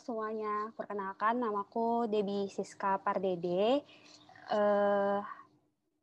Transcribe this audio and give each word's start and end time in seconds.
Semuanya, 0.00 0.72
perkenalkan 0.72 1.36
namaku 1.36 2.08
Debbie 2.08 2.48
Siska 2.48 2.96
Pardede. 3.04 3.84
Uh, 4.48 5.20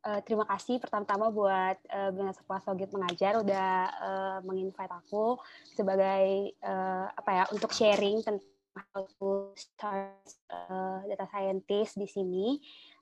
uh, 0.05 0.19
terima 0.21 0.45
kasih 0.45 0.77
pertama-tama 0.77 1.33
buat 1.33 1.77
uh, 1.89 2.13
Bina 2.13 2.29
Sekolah 2.29 2.61
Sogit 2.61 2.93
Mengajar 2.93 3.41
udah 3.41 3.71
uh, 3.97 4.37
menginvite 4.45 4.93
aku 4.93 5.41
sebagai 5.73 6.53
uh, 6.61 7.09
apa 7.09 7.29
ya 7.33 7.43
untuk 7.49 7.73
sharing 7.73 8.21
tentang 8.21 8.45
how 8.93 9.03
to 9.19 9.51
start 9.57 10.21
uh, 10.53 11.01
data 11.09 11.25
scientist 11.27 11.97
di 11.97 12.07
sini. 12.07 12.47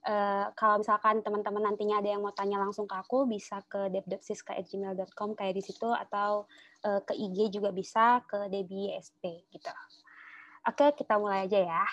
Uh, 0.07 0.49
kalau 0.55 0.79
misalkan 0.79 1.19
teman-teman 1.19 1.67
nantinya 1.67 1.99
ada 1.99 2.15
yang 2.15 2.23
mau 2.23 2.31
tanya 2.31 2.63
langsung 2.63 2.87
ke 2.87 2.95
aku, 2.95 3.27
bisa 3.27 3.59
ke 3.67 3.91
deb.siska@gmail.com 3.91 5.35
kayak 5.35 5.59
di 5.59 5.63
situ 5.63 5.89
atau 5.91 6.47
uh, 6.87 7.01
ke 7.03 7.11
IG 7.11 7.59
juga 7.59 7.75
bisa 7.75 8.23
ke 8.23 8.47
Debbie 8.47 8.95
SP 8.95 9.43
gitu. 9.51 9.73
Oke, 10.67 10.91
kita 10.99 11.15
mulai 11.15 11.47
aja 11.47 11.63
ya. 11.63 11.85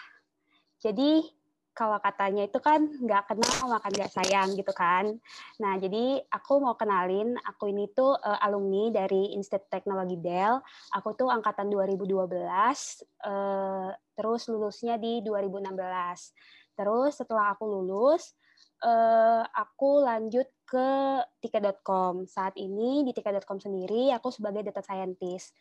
Jadi 0.82 1.22
kalau 1.74 1.98
katanya 1.98 2.46
itu 2.46 2.62
kan 2.62 2.86
nggak 2.86 3.34
kenal 3.34 3.66
makan 3.66 3.92
nggak 3.98 4.14
sayang 4.14 4.54
gitu 4.54 4.70
kan. 4.70 5.18
Nah 5.58 5.74
jadi 5.78 6.22
aku 6.30 6.62
mau 6.62 6.78
kenalin, 6.78 7.34
aku 7.42 7.74
ini 7.74 7.90
tuh 7.90 8.14
uh, 8.14 8.38
alumni 8.46 8.94
dari 8.94 9.34
Institut 9.34 9.66
Teknologi 9.66 10.14
Dell. 10.22 10.62
Aku 10.94 11.18
tuh 11.18 11.34
angkatan 11.34 11.66
2012, 11.70 12.30
uh, 12.30 12.30
eh, 12.30 13.90
terus 14.14 14.46
lulusnya 14.46 14.94
di 15.02 15.18
2016. 15.26 16.78
Terus 16.78 17.12
setelah 17.18 17.58
aku 17.58 17.66
lulus, 17.66 18.38
uh, 18.86 19.42
aku 19.50 20.06
lanjut 20.06 20.46
ke 20.64 20.88
tiket.com. 21.44 22.24
Saat 22.26 22.56
ini 22.56 23.04
di 23.04 23.12
tiket.com 23.12 23.60
sendiri 23.60 24.10
aku 24.16 24.32
sebagai 24.32 24.64
data 24.64 24.80
scientist. 24.80 25.54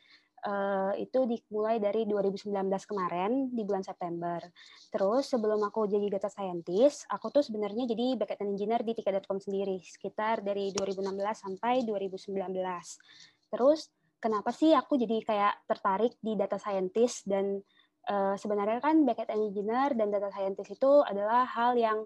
Uh, 0.44 0.92
itu 1.00 1.24
dimulai 1.24 1.80
dari 1.80 2.04
2019 2.04 2.52
kemarin 2.84 3.48
di 3.56 3.64
bulan 3.64 3.80
September. 3.80 4.44
Terus 4.92 5.32
sebelum 5.32 5.64
aku 5.64 5.88
jadi 5.88 6.20
data 6.20 6.28
scientist, 6.28 7.08
aku 7.08 7.32
tuh 7.32 7.48
sebenarnya 7.48 7.88
jadi 7.88 8.20
backend 8.20 8.52
engineer 8.52 8.84
di 8.84 8.92
tiket.com 8.92 9.40
sendiri 9.40 9.80
sekitar 9.80 10.44
dari 10.44 10.76
2016 10.76 11.16
sampai 11.16 11.88
2019. 11.88 12.60
Terus 13.56 13.88
kenapa 14.20 14.52
sih 14.52 14.76
aku 14.76 15.00
jadi 15.00 15.24
kayak 15.24 15.54
tertarik 15.64 16.20
di 16.20 16.36
data 16.36 16.60
scientist 16.60 17.24
dan 17.24 17.64
uh, 18.12 18.36
sebenarnya 18.36 18.84
kan 18.84 19.04
backend 19.08 19.32
engineer 19.32 19.96
dan 19.96 20.12
data 20.12 20.28
scientist 20.32 20.76
itu 20.76 20.92
adalah 21.08 21.48
hal 21.48 21.76
yang 21.80 22.04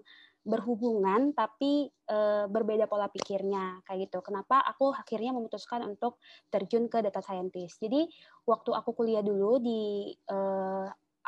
berhubungan 0.48 1.36
tapi 1.36 1.92
e, 1.92 2.18
berbeda 2.48 2.88
pola 2.88 3.12
pikirnya 3.12 3.84
kayak 3.84 4.08
gitu. 4.08 4.24
Kenapa 4.24 4.64
aku 4.64 4.96
akhirnya 4.96 5.36
memutuskan 5.36 5.84
untuk 5.84 6.16
terjun 6.48 6.88
ke 6.88 7.04
data 7.04 7.20
scientist. 7.20 7.76
Jadi 7.84 8.08
waktu 8.48 8.72
aku 8.72 8.96
kuliah 8.96 9.20
dulu 9.20 9.60
di 9.60 10.16
e, 10.16 10.38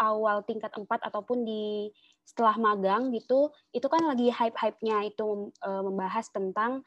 awal 0.00 0.40
tingkat 0.48 0.72
4 0.72 0.88
ataupun 0.88 1.44
di 1.44 1.92
setelah 2.24 2.56
magang 2.56 3.12
gitu, 3.12 3.52
itu 3.76 3.84
kan 3.90 4.00
lagi 4.08 4.32
hype-hype-nya 4.32 5.12
itu 5.12 5.52
e, 5.60 5.70
membahas 5.84 6.32
tentang 6.32 6.80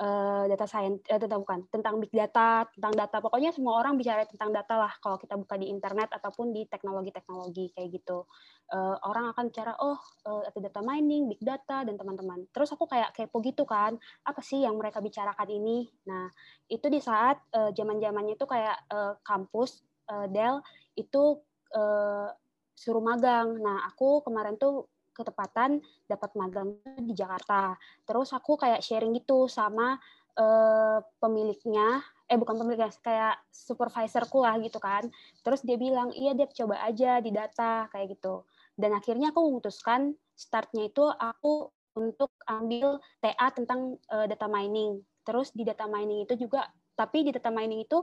uh, 0.00 0.44
data 0.48 0.64
science 0.64 1.04
eh, 1.06 1.20
tentang 1.20 1.44
bukan 1.44 1.68
tentang 1.68 2.00
big 2.00 2.10
data 2.10 2.64
tentang 2.72 2.96
data. 2.96 3.20
Pokoknya 3.20 3.52
semua 3.52 3.78
orang 3.78 4.00
bicara 4.00 4.24
tentang 4.24 4.50
data 4.50 4.74
lah 4.80 4.92
kalau 4.98 5.20
kita 5.20 5.36
buka 5.36 5.60
di 5.60 5.68
internet 5.68 6.08
ataupun 6.10 6.56
di 6.56 6.64
teknologi-teknologi 6.66 7.76
kayak 7.76 7.88
gitu. 8.00 8.24
Uh, 8.72 8.96
orang 9.04 9.30
akan 9.36 9.52
bicara 9.52 9.76
oh 9.78 10.00
uh, 10.26 10.42
data 10.56 10.80
mining 10.80 11.28
big 11.28 11.40
data 11.44 11.84
dan 11.84 11.94
teman-teman. 12.00 12.48
Terus 12.50 12.72
aku 12.72 12.88
kayak 12.88 13.12
kepo 13.12 13.44
gitu 13.44 13.68
kan 13.68 14.00
apa 14.24 14.40
sih 14.40 14.64
yang 14.64 14.80
mereka 14.80 15.04
bicarakan 15.04 15.48
ini? 15.52 15.86
Nah 16.08 16.32
itu 16.72 16.88
di 16.88 16.98
saat 16.98 17.38
uh, 17.52 17.70
zaman 17.76 18.00
zamannya 18.00 18.34
itu 18.34 18.46
kayak 18.48 18.76
uh, 18.88 19.14
kampus 19.20 19.84
uh, 20.08 20.26
Dell 20.32 20.64
itu 20.96 21.38
uh, 21.76 22.28
suruh 22.72 23.04
magang. 23.04 23.60
Nah 23.60 23.84
aku 23.92 24.24
kemarin 24.24 24.56
tuh 24.56 24.88
ketepatan 25.20 25.84
dapat 26.08 26.30
magang 26.34 26.80
di 26.96 27.12
Jakarta. 27.12 27.76
Terus 28.08 28.32
aku 28.32 28.56
kayak 28.56 28.80
sharing 28.80 29.12
gitu 29.20 29.46
sama 29.46 30.00
uh, 30.40 30.98
pemiliknya, 31.20 32.02
eh 32.26 32.38
bukan 32.40 32.56
pemiliknya, 32.60 32.90
kayak 33.04 33.36
supervisorku 33.52 34.42
lah 34.42 34.56
gitu 34.62 34.80
kan. 34.80 35.08
Terus 35.44 35.60
dia 35.62 35.76
bilang, 35.76 36.10
iya 36.16 36.32
dia 36.32 36.48
coba 36.48 36.80
aja 36.84 37.20
di 37.20 37.30
data 37.30 37.88
kayak 37.92 38.18
gitu. 38.18 38.44
Dan 38.74 38.96
akhirnya 38.96 39.34
aku 39.34 39.40
memutuskan 39.44 40.16
startnya 40.32 40.88
itu 40.88 41.04
aku 41.04 41.68
untuk 41.98 42.30
ambil 42.46 43.02
TA 43.20 43.52
tentang 43.52 43.98
uh, 44.08 44.26
data 44.26 44.46
mining. 44.46 45.02
Terus 45.26 45.52
di 45.52 45.66
data 45.66 45.84
mining 45.84 46.24
itu 46.24 46.38
juga, 46.38 46.64
tapi 46.96 47.26
di 47.26 47.30
data 47.34 47.50
mining 47.52 47.84
itu 47.84 48.00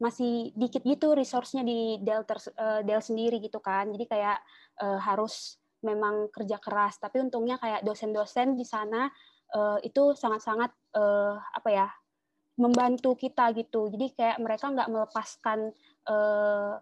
masih 0.00 0.56
dikit 0.56 0.80
gitu 0.80 1.12
resource-nya 1.12 1.60
di 1.60 2.00
Dell, 2.00 2.24
uh, 2.24 2.80
Dell 2.80 3.04
sendiri 3.04 3.36
gitu 3.40 3.60
kan. 3.60 3.88
Jadi 3.92 4.04
kayak 4.08 4.38
uh, 4.80 4.96
harus 4.96 5.59
memang 5.80 6.28
kerja 6.32 6.60
keras 6.60 7.00
tapi 7.00 7.20
untungnya 7.20 7.56
kayak 7.56 7.84
dosen-dosen 7.84 8.56
di 8.56 8.64
sana 8.64 9.08
uh, 9.54 9.78
itu 9.82 10.14
sangat-sangat 10.14 10.70
uh, 10.96 11.36
apa 11.40 11.68
ya 11.70 11.88
membantu 12.60 13.16
kita 13.16 13.56
gitu. 13.56 13.88
Jadi 13.88 14.12
kayak 14.12 14.36
mereka 14.44 14.68
nggak 14.68 14.90
melepaskan 14.92 15.72
uh, 16.04 16.76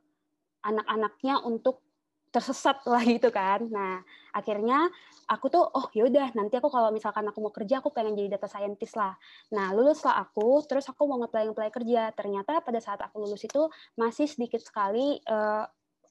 anak-anaknya 0.66 1.38
untuk 1.46 1.86
tersesat 2.28 2.84
lah 2.84 3.00
gitu 3.06 3.32
kan. 3.32 3.64
Nah 3.72 4.04
akhirnya 4.36 4.90
aku 5.30 5.48
tuh 5.48 5.64
oh 5.64 5.88
yaudah 5.96 6.28
nanti 6.36 6.60
aku 6.60 6.68
kalau 6.68 6.92
misalkan 6.92 7.24
aku 7.24 7.40
mau 7.40 7.52
kerja 7.54 7.80
aku 7.80 7.88
pengen 7.94 8.18
jadi 8.18 8.36
data 8.36 8.48
scientist 8.50 8.98
lah. 9.00 9.16
Nah 9.54 9.72
lulus 9.72 10.04
lah 10.04 10.20
aku 10.20 10.60
terus 10.68 10.84
aku 10.92 11.08
mau 11.08 11.16
ngeplay 11.24 11.48
ngeplay 11.48 11.70
kerja. 11.72 12.12
Ternyata 12.12 12.60
pada 12.60 12.80
saat 12.82 13.00
aku 13.00 13.24
lulus 13.24 13.40
itu 13.48 13.70
masih 13.96 14.28
sedikit 14.28 14.60
sekali 14.60 15.16
uh, 15.24 15.64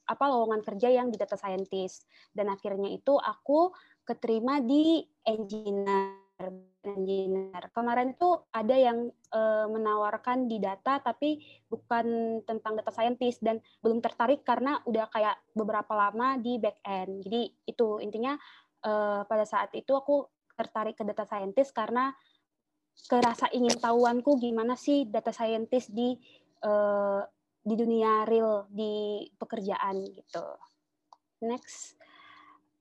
apa 0.08 0.24
lowongan 0.24 0.64
kerja 0.64 0.88
yang 0.88 1.12
di 1.12 1.20
data 1.20 1.36
scientist. 1.36 2.08
Dan 2.32 2.48
akhirnya 2.48 2.88
itu 2.88 3.14
aku 3.20 3.70
keterima 4.08 4.64
di 4.64 5.04
engineer 5.28 6.28
engineer. 6.86 7.68
Kemarin 7.74 8.14
itu 8.14 8.30
ada 8.54 8.76
yang 8.78 9.10
e, 9.10 9.40
menawarkan 9.68 10.46
di 10.46 10.62
data 10.62 11.02
tapi 11.02 11.42
bukan 11.68 12.40
tentang 12.46 12.78
data 12.78 12.88
scientist. 12.94 13.42
Dan 13.44 13.60
belum 13.84 14.00
tertarik 14.00 14.46
karena 14.46 14.80
udah 14.88 15.10
kayak 15.12 15.36
beberapa 15.52 15.92
lama 15.92 16.40
di 16.40 16.56
back 16.56 16.78
end. 16.86 17.26
Jadi 17.26 17.42
itu 17.68 18.00
intinya 18.00 18.38
e, 18.80 18.92
pada 19.26 19.44
saat 19.44 19.74
itu 19.76 19.92
aku 19.92 20.24
tertarik 20.54 20.98
ke 20.98 21.04
data 21.06 21.22
scientist 21.26 21.70
karena 21.74 22.10
kerasa 23.06 23.46
ingin 23.54 23.78
tahuanku 23.78 24.42
gimana 24.42 24.74
sih 24.74 25.06
data 25.06 25.30
scientist 25.30 25.90
di 25.94 26.18
e, 26.62 26.72
di 27.68 27.74
dunia 27.76 28.24
real 28.24 28.64
di 28.72 29.28
pekerjaan 29.36 30.08
gitu. 30.08 30.46
Next, 31.44 32.00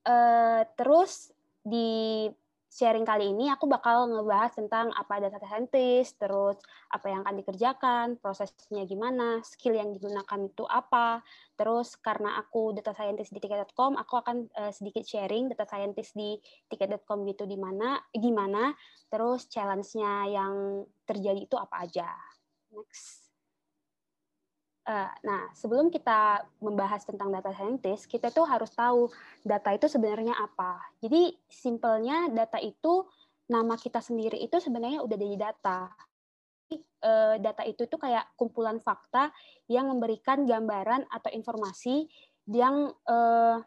uh, 0.08 0.64
terus 0.80 1.36
di 1.60 2.32
sharing 2.68 3.10
kali 3.10 3.34
ini 3.34 3.50
aku 3.50 3.66
bakal 3.66 4.06
ngebahas 4.06 4.54
tentang 4.54 4.94
apa 4.94 5.18
data 5.18 5.42
scientist, 5.42 6.22
terus 6.22 6.62
apa 6.94 7.10
yang 7.10 7.26
akan 7.26 7.36
dikerjakan, 7.42 8.08
prosesnya 8.22 8.86
gimana, 8.86 9.42
skill 9.42 9.76
yang 9.76 9.92
digunakan 9.92 10.40
itu 10.46 10.64
apa, 10.70 11.26
terus 11.58 11.98
karena 11.98 12.38
aku 12.38 12.78
data 12.78 12.94
scientist 12.94 13.34
di 13.34 13.42
tiket.com, 13.42 13.98
aku 13.98 14.14
akan 14.22 14.46
uh, 14.56 14.72
sedikit 14.72 15.04
sharing 15.04 15.50
data 15.50 15.66
scientist 15.66 16.14
di 16.14 16.38
tiket.com 16.70 17.26
gitu 17.26 17.50
di 17.50 17.58
mana, 17.58 17.98
gimana, 18.14 18.72
terus 19.10 19.50
challenge-nya 19.50 20.30
yang 20.30 20.86
terjadi 21.10 21.50
itu 21.50 21.58
apa 21.58 21.82
aja. 21.82 22.08
Next. 22.72 23.27
Eh, 24.88 25.12
nah, 25.28 25.52
sebelum 25.52 25.92
kita 25.92 26.48
membahas 26.64 27.04
tentang 27.04 27.28
data 27.28 27.52
scientist, 27.52 28.08
kita 28.08 28.32
tuh 28.32 28.48
harus 28.48 28.72
tahu 28.72 29.12
data 29.44 29.76
itu 29.76 29.92
sebenarnya 29.92 30.32
apa. 30.40 30.80
Jadi, 31.04 31.36
simpelnya 31.52 32.32
data 32.32 32.56
itu 32.64 33.04
nama 33.52 33.76
kita 33.76 34.00
sendiri 34.00 34.40
itu 34.40 34.56
sebenarnya 34.64 35.04
udah 35.04 35.18
dari 35.20 35.36
data. 35.36 35.92
Eh, 36.72 37.36
data 37.44 37.68
itu 37.68 37.84
tuh 37.92 38.00
kayak 38.00 38.32
kumpulan 38.40 38.80
fakta 38.80 39.36
yang 39.68 39.92
memberikan 39.92 40.48
gambaran 40.48 41.04
atau 41.12 41.30
informasi 41.36 42.08
yang 42.48 42.88
uh, 43.12 43.60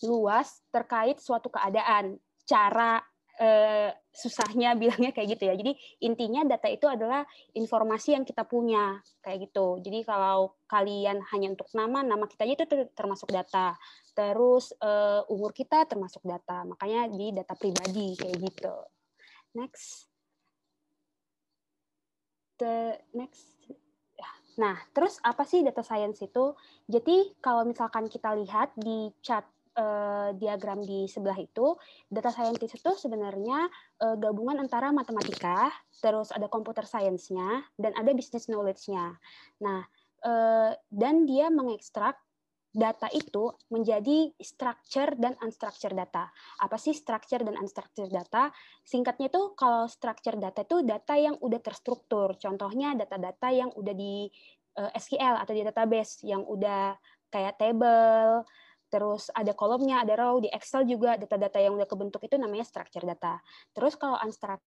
luas 0.00 0.64
terkait 0.72 1.20
suatu 1.20 1.52
keadaan, 1.52 2.16
cara 2.48 3.04
eh, 3.38 3.77
susahnya 4.18 4.74
bilangnya 4.80 5.14
kayak 5.14 5.38
gitu 5.38 5.44
ya. 5.46 5.54
Jadi 5.54 5.72
intinya 6.02 6.42
data 6.42 6.66
itu 6.66 6.90
adalah 6.90 7.22
informasi 7.54 8.18
yang 8.18 8.26
kita 8.26 8.42
punya 8.42 8.98
kayak 9.22 9.46
gitu. 9.46 9.78
Jadi 9.78 10.02
kalau 10.02 10.58
kalian 10.66 11.22
hanya 11.30 11.54
untuk 11.54 11.70
nama, 11.78 12.02
nama 12.02 12.26
kita 12.26 12.42
aja 12.42 12.54
itu 12.58 12.66
termasuk 12.98 13.30
data. 13.30 13.78
Terus 14.18 14.74
eh, 14.82 15.22
umur 15.30 15.54
kita 15.54 15.86
termasuk 15.86 16.26
data. 16.26 16.66
Makanya 16.66 17.06
di 17.06 17.30
data 17.30 17.54
pribadi 17.54 18.18
kayak 18.18 18.36
gitu. 18.42 18.74
Next. 19.54 20.10
The 22.58 22.98
next 23.14 23.58
Nah, 24.58 24.74
terus 24.90 25.22
apa 25.22 25.46
sih 25.46 25.62
data 25.62 25.86
science 25.86 26.18
itu? 26.18 26.50
Jadi 26.90 27.38
kalau 27.38 27.62
misalkan 27.62 28.10
kita 28.10 28.34
lihat 28.34 28.74
di 28.74 29.14
chat 29.22 29.46
uh, 29.78 30.34
diagram 30.34 30.82
di 30.82 31.06
sebelah 31.06 31.38
itu, 31.38 31.78
data 32.10 32.34
scientist 32.34 32.82
itu 32.82 32.90
sebenarnya 32.98 33.70
uh, 34.02 34.16
gabungan 34.18 34.58
antara 34.58 34.90
matematika, 34.90 35.70
terus 36.02 36.34
ada 36.34 36.50
computer 36.50 36.82
science-nya, 36.82 37.62
dan 37.78 37.94
ada 37.94 38.10
business 38.10 38.50
knowledge-nya. 38.50 39.14
Nah, 39.62 39.86
uh, 40.26 40.74
dan 40.90 41.24
dia 41.24 41.48
mengekstrak 41.48 42.18
data 42.68 43.08
itu 43.16 43.54
menjadi 43.72 44.34
structure 44.42 45.16
dan 45.16 45.34
unstructured 45.40 45.96
data. 45.96 46.28
Apa 46.60 46.76
sih 46.76 46.92
structure 46.92 47.40
dan 47.40 47.56
unstructured 47.56 48.12
data? 48.12 48.52
Singkatnya 48.84 49.32
itu 49.32 49.56
kalau 49.56 49.88
structure 49.88 50.36
data 50.36 50.66
itu 50.66 50.84
data 50.84 51.16
yang 51.16 51.40
udah 51.40 51.58
terstruktur. 51.64 52.36
Contohnya 52.36 52.92
data-data 52.92 53.48
yang 53.50 53.72
udah 53.72 53.94
di 53.96 54.28
SQL 54.78 55.42
atau 55.42 55.52
di 55.58 55.62
database 55.66 56.22
yang 56.22 56.46
udah 56.46 56.94
kayak 57.28 57.58
table, 57.60 58.46
terus 58.88 59.28
ada 59.32 59.52
kolomnya, 59.52 60.02
ada 60.02 60.16
row, 60.16 60.40
di 60.40 60.48
Excel 60.48 60.88
juga 60.88 61.16
data-data 61.16 61.60
yang 61.60 61.76
udah 61.76 61.88
kebentuk 61.88 62.24
itu 62.24 62.36
namanya 62.40 62.64
structure 62.64 63.04
data. 63.04 63.40
Terus 63.72 63.94
kalau 63.96 64.16
unstructured 64.20 64.64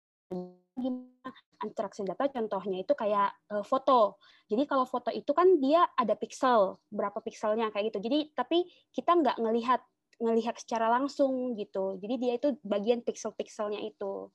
gimana 0.80 1.34
unstructured 1.66 2.08
data 2.08 2.30
contohnya 2.32 2.86
itu 2.86 2.94
kayak 2.96 3.34
uh, 3.52 3.66
foto. 3.66 4.22
Jadi 4.48 4.64
kalau 4.70 4.86
foto 4.86 5.10
itu 5.12 5.32
kan 5.34 5.60
dia 5.60 5.84
ada 5.98 6.16
pixel, 6.16 6.80
berapa 6.94 7.20
pixelnya 7.20 7.74
kayak 7.74 7.92
gitu. 7.92 8.00
Jadi 8.06 8.20
tapi 8.38 8.64
kita 8.94 9.18
nggak 9.18 9.38
ngelihat 9.42 9.82
ngelihat 10.20 10.56
secara 10.60 10.92
langsung 10.92 11.56
gitu. 11.56 11.98
Jadi 12.00 12.16
dia 12.20 12.34
itu 12.36 12.56
bagian 12.64 13.02
pixel-pixelnya 13.04 13.80
itu. 13.84 14.30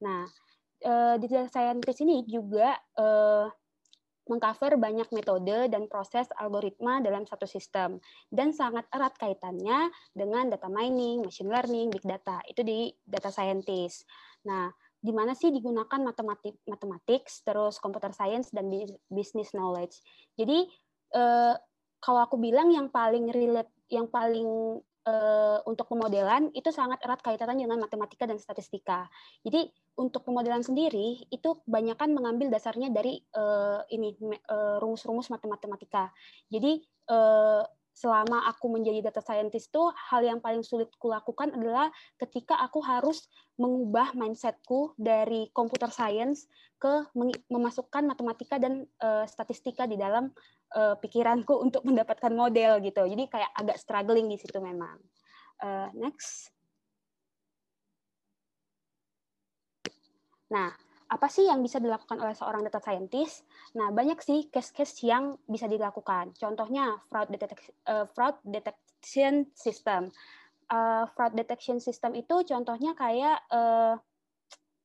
Nah, 0.00 0.24
uh, 0.84 1.14
di 1.20 1.26
data 1.28 1.48
scientist 1.48 2.00
ini 2.04 2.24
juga 2.24 2.76
uh, 2.96 3.48
mengcover 4.26 4.74
banyak 4.74 5.06
metode 5.14 5.70
dan 5.70 5.86
proses 5.86 6.26
algoritma 6.38 6.98
dalam 6.98 7.22
satu 7.22 7.46
sistem 7.46 8.02
dan 8.30 8.50
sangat 8.50 8.86
erat 8.90 9.14
kaitannya 9.16 9.90
dengan 10.10 10.50
data 10.50 10.66
mining, 10.66 11.22
machine 11.22 11.50
learning, 11.50 11.94
big 11.94 12.02
data. 12.02 12.42
Itu 12.50 12.66
di 12.66 12.90
data 13.06 13.30
scientist. 13.30 14.06
Nah, 14.46 14.70
di 14.98 15.14
mana 15.14 15.38
sih 15.38 15.54
digunakan 15.54 16.02
matematik, 16.02 16.58
matematik, 16.66 17.30
terus 17.46 17.78
computer 17.78 18.10
science 18.10 18.50
dan 18.50 18.66
business 19.06 19.54
knowledge. 19.54 20.02
Jadi 20.34 20.66
eh, 21.14 21.54
kalau 22.02 22.20
aku 22.26 22.36
bilang 22.38 22.74
yang 22.74 22.90
paling 22.90 23.30
relate, 23.30 23.70
yang 23.90 24.10
paling 24.10 24.82
eh, 25.06 25.58
untuk 25.64 25.86
pemodelan 25.86 26.50
itu 26.52 26.68
sangat 26.74 27.00
erat 27.06 27.22
kaitannya 27.22 27.64
dengan 27.64 27.86
matematika 27.86 28.26
dan 28.26 28.36
statistika. 28.42 29.06
Jadi 29.46 29.70
untuk 29.96 30.28
pemodelan 30.28 30.60
sendiri 30.60 31.24
itu 31.32 31.50
kebanyakan 31.64 32.12
mengambil 32.12 32.52
dasarnya 32.52 32.92
dari 32.92 33.16
uh, 33.32 33.80
ini 33.88 34.12
rumus-rumus 34.84 35.32
uh, 35.32 35.40
matematika. 35.48 36.12
Jadi 36.52 36.84
uh, 37.08 37.64
selama 37.96 38.44
aku 38.44 38.68
menjadi 38.68 39.08
data 39.08 39.24
scientist 39.24 39.72
tuh 39.72 39.88
hal 40.12 40.20
yang 40.20 40.36
paling 40.44 40.60
sulit 40.60 40.92
kulakukan 41.00 41.48
adalah 41.56 41.88
ketika 42.20 42.60
aku 42.60 42.84
harus 42.84 43.24
mengubah 43.56 44.12
mindsetku 44.12 44.92
dari 45.00 45.48
computer 45.56 45.88
science 45.88 46.44
ke 46.76 47.08
memasukkan 47.48 48.04
matematika 48.04 48.60
dan 48.60 48.84
uh, 49.00 49.24
statistika 49.24 49.88
di 49.88 49.96
dalam 49.96 50.28
uh, 50.74 50.96
pikiranku 50.98 51.54
untuk 51.66 51.86
mendapatkan 51.86 52.32
model 52.32 52.82
gitu. 52.82 53.06
Jadi 53.06 53.30
kayak 53.30 53.50
agak 53.54 53.76
struggling 53.78 54.26
di 54.26 54.40
situ 54.40 54.58
memang. 54.58 54.98
Uh, 55.62 55.88
next. 55.94 56.50
Nah, 60.52 60.70
apa 61.06 61.26
sih 61.30 61.46
yang 61.46 61.62
bisa 61.62 61.78
dilakukan 61.78 62.18
oleh 62.18 62.34
seorang 62.34 62.66
data 62.66 62.82
scientist? 62.82 63.46
Nah, 63.78 63.94
banyak 63.94 64.18
sih 64.18 64.50
case-case 64.50 65.06
yang 65.06 65.38
bisa 65.46 65.70
dilakukan. 65.70 66.34
Contohnya 66.34 66.98
fraud 67.06 67.30
detection, 67.30 67.74
uh, 67.86 68.06
fraud 68.10 68.38
detection 68.42 69.46
system. 69.54 70.10
Uh, 70.66 71.06
fraud 71.14 71.38
detection 71.38 71.78
system 71.78 72.18
itu 72.18 72.42
contohnya 72.42 72.90
kayak 72.98 73.38
uh, 73.54 73.94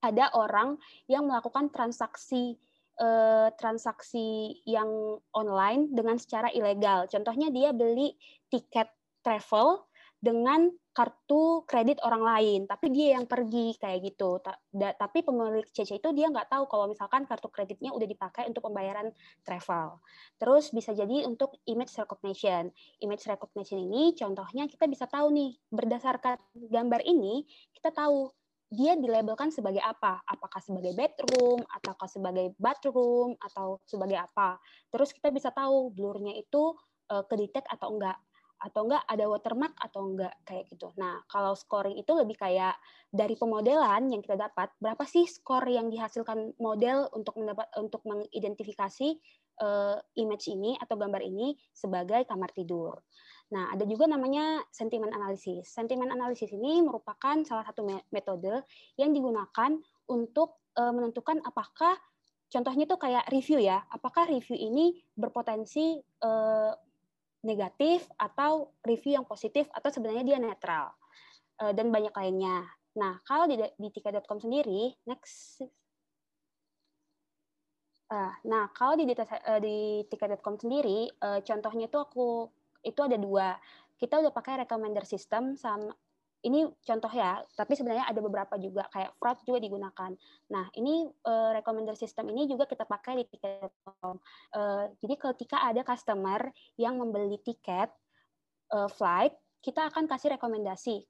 ada 0.01 0.29
orang 0.37 0.77
yang 1.09 1.25
melakukan 1.25 1.73
transaksi 1.73 2.57
uh, 2.99 3.47
transaksi 3.55 4.59
yang 4.67 5.19
online 5.31 5.91
dengan 5.93 6.19
secara 6.19 6.51
ilegal. 6.51 7.07
Contohnya 7.07 7.53
dia 7.53 7.71
beli 7.71 8.17
tiket 8.51 8.89
travel 9.21 9.85
dengan 10.21 10.69
kartu 10.93 11.65
kredit 11.65 11.97
orang 12.05 12.21
lain, 12.21 12.59
tapi 12.69 12.93
dia 12.93 13.17
yang 13.17 13.25
pergi 13.25 13.73
kayak 13.79 14.05
gitu. 14.05 14.37
Tapi 14.75 15.23
pemilik 15.23 15.65
CC 15.71 15.97
itu 15.97 16.09
dia 16.13 16.29
nggak 16.29 16.51
tahu 16.51 16.69
kalau 16.69 16.85
misalkan 16.85 17.23
kartu 17.25 17.49
kreditnya 17.49 17.89
udah 17.95 18.05
dipakai 18.05 18.45
untuk 18.45 18.69
pembayaran 18.69 19.09
travel. 19.41 19.97
Terus 20.37 20.69
bisa 20.69 20.93
jadi 20.93 21.25
untuk 21.25 21.57
image 21.65 21.95
recognition. 21.97 22.69
Image 23.01 23.23
recognition 23.25 23.81
ini 23.81 24.13
contohnya 24.13 24.69
kita 24.69 24.85
bisa 24.85 25.09
tahu 25.09 25.33
nih 25.33 25.57
berdasarkan 25.73 26.37
gambar 26.69 27.01
ini 27.07 27.47
kita 27.73 27.89
tahu 27.89 28.29
dia 28.71 28.95
dilabelkan 28.95 29.51
sebagai 29.51 29.83
apa? 29.83 30.23
Apakah 30.23 30.63
sebagai 30.63 30.95
bedroom, 30.95 31.59
ataukah 31.67 32.07
sebagai 32.07 32.55
bathroom, 32.55 33.35
atau 33.43 33.83
sebagai 33.83 34.15
apa? 34.15 34.55
Terus 34.87 35.11
kita 35.11 35.27
bisa 35.27 35.51
tahu 35.51 35.91
blurnya 35.91 36.39
itu 36.39 36.71
uh, 37.11 37.27
kedetek 37.27 37.67
atau 37.67 37.99
enggak 37.99 38.15
atau 38.61 38.85
enggak 38.85 39.03
ada 39.09 39.25
watermark 39.25 39.73
atau 39.75 40.13
enggak 40.13 40.33
kayak 40.45 40.69
gitu. 40.69 40.93
Nah, 40.95 41.19
kalau 41.27 41.57
scoring 41.57 41.97
itu 41.97 42.13
lebih 42.13 42.37
kayak 42.37 42.77
dari 43.09 43.33
pemodelan 43.33 44.07
yang 44.07 44.21
kita 44.21 44.37
dapat, 44.37 44.69
berapa 44.77 45.01
sih 45.03 45.25
skor 45.25 45.65
yang 45.65 45.89
dihasilkan 45.89 46.55
model 46.61 47.09
untuk 47.11 47.41
mendapat 47.41 47.67
untuk 47.75 48.05
mengidentifikasi 48.05 49.17
uh, 49.65 49.97
image 50.13 50.47
ini 50.47 50.77
atau 50.77 50.93
gambar 50.95 51.25
ini 51.25 51.57
sebagai 51.73 52.23
kamar 52.29 52.53
tidur. 52.53 53.01
Nah, 53.51 53.67
ada 53.75 53.83
juga 53.83 54.07
namanya 54.07 54.63
sentimen 54.71 55.11
analisis. 55.11 55.67
Sentimen 55.67 56.07
analisis 56.07 56.47
ini 56.55 56.79
merupakan 56.79 57.35
salah 57.43 57.67
satu 57.67 57.83
metode 58.07 58.63
yang 58.95 59.11
digunakan 59.11 59.75
untuk 60.07 60.63
uh, 60.79 60.91
menentukan 60.95 61.43
apakah 61.43 61.99
contohnya 62.47 62.87
itu 62.87 62.95
kayak 62.95 63.27
review 63.27 63.59
ya, 63.59 63.83
apakah 63.91 64.27
review 64.31 64.55
ini 64.55 65.03
berpotensi 65.15 65.99
uh, 66.23 66.71
negatif 67.43 68.07
atau 68.15 68.71
review 68.87 69.19
yang 69.19 69.27
positif 69.27 69.67
atau 69.75 69.91
sebenarnya 69.91 70.23
dia 70.23 70.37
netral 70.39 70.95
uh, 71.59 71.75
dan 71.75 71.91
banyak 71.91 72.15
lainnya. 72.15 72.63
Nah, 72.95 73.19
kalau 73.27 73.51
di, 73.51 73.59
di 73.59 73.89
tiket.com 73.91 74.39
sendiri, 74.39 74.95
next. 75.07 75.63
Uh, 78.11 78.31
nah, 78.47 78.67
kalau 78.71 78.95
di 78.99 79.07
di 79.07 80.03
tiket.com 80.07 80.59
sendiri, 80.59 81.07
contohnya 81.47 81.87
itu 81.87 81.95
aku 81.95 82.51
itu 82.81 82.99
ada 83.01 83.17
dua. 83.17 83.57
Kita 83.97 84.17
udah 84.17 84.33
pakai 84.33 84.65
recommender 84.65 85.05
system 85.05 85.53
sama 85.53 85.93
ini 86.41 86.65
contoh 86.81 87.11
ya, 87.13 87.37
tapi 87.53 87.77
sebenarnya 87.77 88.09
ada 88.09 88.17
beberapa 88.17 88.57
juga 88.57 88.89
kayak 88.89 89.13
fraud 89.21 89.37
juga 89.45 89.61
digunakan. 89.61 90.11
Nah, 90.49 90.65
ini 90.73 91.05
uh, 91.05 91.53
recommender 91.53 91.93
system 91.93 92.33
ini 92.33 92.49
juga 92.49 92.65
kita 92.65 92.89
pakai 92.89 93.21
di 93.21 93.25
tiket.com. 93.29 94.17
Uh, 94.57 94.89
jadi 95.05 95.15
ketika 95.21 95.61
ada 95.61 95.85
customer 95.85 96.49
yang 96.81 96.97
membeli 96.97 97.37
tiket 97.45 97.93
uh, 98.73 98.89
flight, 98.89 99.37
kita 99.61 99.93
akan 99.93 100.09
kasih 100.09 100.33
rekomendasi. 100.33 101.05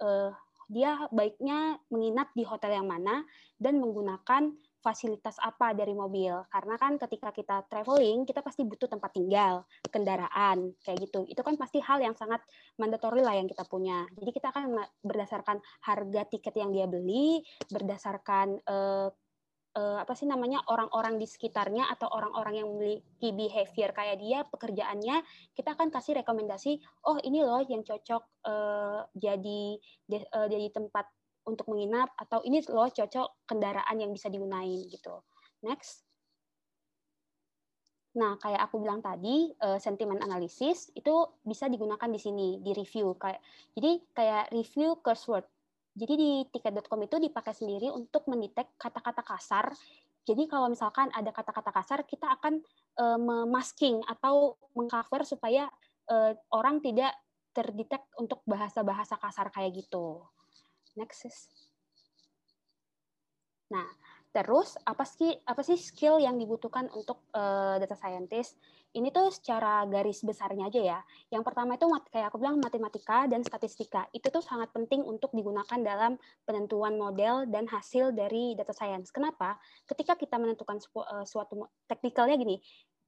Uh, 0.00 0.32
dia 0.70 0.96
baiknya 1.12 1.76
menginap 1.92 2.32
di 2.32 2.46
hotel 2.46 2.80
yang 2.80 2.88
mana 2.88 3.26
dan 3.60 3.76
menggunakan 3.82 4.54
fasilitas 4.80 5.36
apa 5.40 5.76
dari 5.76 5.92
mobil. 5.92 6.32
Karena 6.48 6.74
kan 6.80 6.96
ketika 6.96 7.30
kita 7.30 7.68
traveling, 7.68 8.24
kita 8.24 8.40
pasti 8.40 8.64
butuh 8.64 8.88
tempat 8.88 9.12
tinggal, 9.12 9.64
kendaraan, 9.92 10.72
kayak 10.82 10.98
gitu. 11.06 11.28
Itu 11.28 11.44
kan 11.44 11.54
pasti 11.60 11.78
hal 11.84 12.00
yang 12.00 12.16
sangat 12.16 12.40
mandatori 12.80 13.20
lah 13.20 13.36
yang 13.36 13.46
kita 13.46 13.64
punya. 13.68 14.08
Jadi 14.16 14.30
kita 14.32 14.50
akan 14.52 14.80
berdasarkan 15.04 15.60
harga 15.84 16.22
tiket 16.28 16.54
yang 16.56 16.72
dia 16.72 16.88
beli, 16.88 17.44
berdasarkan 17.68 18.60
uh, 18.64 19.08
uh, 19.76 19.98
apa 20.02 20.12
sih 20.18 20.26
namanya 20.26 20.62
orang-orang 20.66 21.20
di 21.20 21.26
sekitarnya 21.28 21.86
atau 21.92 22.10
orang-orang 22.10 22.64
yang 22.64 22.68
memiliki 22.72 23.30
behavior 23.30 23.90
kayak 23.94 24.18
dia, 24.18 24.38
pekerjaannya, 24.48 25.22
kita 25.54 25.76
akan 25.78 25.88
kasih 25.92 26.18
rekomendasi, 26.22 26.80
oh 27.06 27.18
ini 27.22 27.44
loh 27.44 27.62
yang 27.62 27.86
cocok 27.86 28.22
uh, 28.46 29.06
jadi 29.14 29.78
uh, 30.34 30.48
jadi 30.50 30.66
tempat 30.74 31.06
untuk 31.50 31.66
menginap 31.68 32.14
atau 32.14 32.40
ini 32.46 32.62
loh 32.70 32.86
cocok 32.86 33.50
kendaraan 33.50 33.96
yang 33.98 34.14
bisa 34.14 34.30
digunain 34.30 34.86
gitu. 34.86 35.20
Next. 35.66 36.06
Nah, 38.10 38.34
kayak 38.42 38.66
aku 38.66 38.82
bilang 38.82 38.98
tadi, 38.98 39.54
uh, 39.62 39.78
sentimen 39.78 40.18
analisis 40.18 40.90
itu 40.98 41.14
bisa 41.46 41.70
digunakan 41.70 42.10
di 42.10 42.18
sini 42.18 42.58
di 42.58 42.74
review 42.74 43.14
kayak 43.14 43.38
jadi 43.78 43.90
kayak 44.10 44.44
review 44.50 44.98
keyword. 44.98 45.46
Jadi 45.94 46.14
di 46.18 46.30
tiket.com 46.50 47.02
itu 47.06 47.16
dipakai 47.18 47.54
sendiri 47.54 47.90
untuk 47.90 48.26
mendetek 48.30 48.74
kata-kata 48.78 49.22
kasar. 49.22 49.70
Jadi 50.26 50.46
kalau 50.46 50.70
misalkan 50.70 51.10
ada 51.14 51.30
kata-kata 51.34 51.70
kasar, 51.70 51.98
kita 52.06 52.30
akan 52.38 52.62
uh, 52.98 53.18
memasking 53.18 54.02
atau 54.06 54.58
mengcover 54.74 55.26
supaya 55.26 55.66
uh, 56.10 56.34
orang 56.54 56.78
tidak 56.82 57.14
terdetek 57.50 58.06
untuk 58.18 58.42
bahasa-bahasa 58.46 59.18
kasar 59.18 59.50
kayak 59.50 59.86
gitu. 59.86 60.22
Next. 61.00 61.24
Nah, 63.72 63.88
terus 64.36 64.76
apa 64.84 65.08
sih 65.08 65.32
apa 65.48 65.64
sih 65.64 65.80
skill 65.80 66.20
yang 66.20 66.36
dibutuhkan 66.36 66.92
untuk 66.92 67.24
uh, 67.32 67.80
data 67.80 67.96
scientist? 67.96 68.60
Ini 68.90 69.14
tuh 69.14 69.30
secara 69.30 69.86
garis 69.86 70.20
besarnya 70.26 70.66
aja 70.66 70.80
ya. 70.82 71.00
Yang 71.30 71.46
pertama 71.46 71.78
itu 71.78 71.86
kayak 72.10 72.34
aku 72.34 72.42
bilang 72.42 72.58
matematika 72.58 73.30
dan 73.30 73.46
statistika. 73.46 74.10
Itu 74.10 74.34
tuh 74.34 74.42
sangat 74.42 74.74
penting 74.74 75.06
untuk 75.06 75.30
digunakan 75.30 75.78
dalam 75.78 76.18
penentuan 76.42 76.98
model 76.98 77.46
dan 77.46 77.70
hasil 77.70 78.10
dari 78.10 78.58
data 78.58 78.74
science. 78.74 79.14
Kenapa? 79.14 79.62
Ketika 79.86 80.18
kita 80.18 80.42
menentukan 80.42 80.82
eh, 80.82 81.22
suatu 81.22 81.70
teknikalnya 81.86 82.34
gini, 82.34 82.58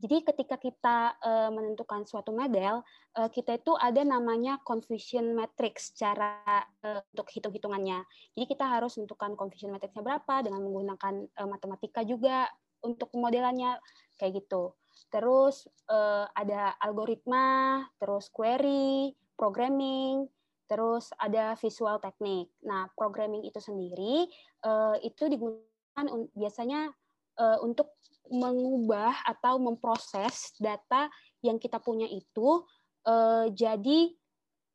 Jadi 0.03 0.27
ketika 0.27 0.59
kita 0.59 1.15
uh, 1.23 1.51
menentukan 1.55 2.03
suatu 2.03 2.35
model, 2.35 2.83
uh, 3.15 3.31
kita 3.31 3.55
itu 3.55 3.79
ada 3.79 4.03
namanya 4.03 4.59
confusion 4.67 5.31
matrix 5.31 5.95
cara 5.95 6.43
uh, 6.83 6.99
untuk 7.15 7.31
hitung-hitungannya. 7.31 8.03
Jadi 8.35 8.47
kita 8.51 8.67
harus 8.67 8.99
menentukan 8.99 9.39
confusion 9.39 9.71
matrixnya 9.71 10.03
berapa 10.03 10.43
dengan 10.43 10.67
menggunakan 10.67 11.15
uh, 11.39 11.47
matematika 11.47 12.03
juga 12.03 12.51
untuk 12.83 13.15
modelannya 13.15 13.79
kayak 14.19 14.43
gitu. 14.43 14.75
Terus 15.07 15.71
uh, 15.87 16.27
ada 16.35 16.75
algoritma, 16.83 17.87
terus 18.03 18.27
query, 18.27 19.15
programming, 19.39 20.27
terus 20.67 21.15
ada 21.15 21.55
visual 21.63 22.03
teknik. 22.03 22.51
Nah, 22.67 22.91
programming 22.99 23.47
itu 23.47 23.63
sendiri 23.63 24.27
uh, 24.67 24.99
itu 24.99 25.31
digunakan 25.31 26.07
biasanya 26.35 26.91
uh, 27.39 27.63
untuk 27.63 27.95
mengubah 28.31 29.25
atau 29.27 29.59
memproses 29.59 30.55
data 30.61 31.11
yang 31.43 31.59
kita 31.59 31.83
punya 31.83 32.07
itu 32.07 32.63
uh, 33.07 33.47
jadi 33.51 34.15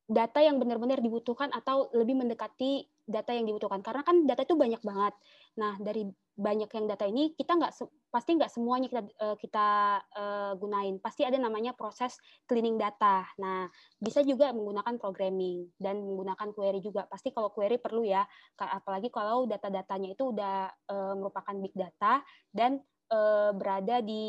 data 0.07 0.39
yang 0.39 0.55
benar-benar 0.55 1.03
dibutuhkan 1.03 1.51
atau 1.51 1.91
lebih 1.91 2.15
mendekati 2.15 2.87
data 3.07 3.31
yang 3.31 3.47
dibutuhkan 3.47 3.79
karena 3.83 4.03
kan 4.03 4.23
data 4.23 4.43
itu 4.43 4.55
banyak 4.55 4.79
banget. 4.83 5.13
Nah 5.59 5.79
dari 5.79 6.07
banyak 6.37 6.69
yang 6.69 6.85
data 6.85 7.03
ini 7.09 7.33
kita 7.33 7.57
nggak 7.57 7.73
pasti 8.13 8.37
nggak 8.37 8.51
semuanya 8.51 8.87
kita 8.87 9.03
uh, 9.19 9.35
kita 9.35 9.67
uh, 10.15 10.51
gunain. 10.55 10.99
Pasti 11.03 11.27
ada 11.27 11.35
namanya 11.35 11.75
proses 11.75 12.15
cleaning 12.47 12.79
data. 12.79 13.27
Nah 13.39 13.67
bisa 13.99 14.23
juga 14.23 14.51
menggunakan 14.55 14.95
programming 14.95 15.71
dan 15.75 15.99
menggunakan 16.03 16.55
query 16.55 16.79
juga. 16.79 17.03
Pasti 17.07 17.35
kalau 17.35 17.51
query 17.51 17.79
perlu 17.79 18.07
ya, 18.07 18.23
apalagi 18.59 19.11
kalau 19.11 19.43
data-datanya 19.43 20.15
itu 20.15 20.31
udah 20.31 20.71
uh, 20.91 21.13
merupakan 21.19 21.55
big 21.59 21.75
data 21.75 22.23
dan 22.51 22.79
uh, 23.11 23.51
berada 23.55 24.03
di 24.03 24.25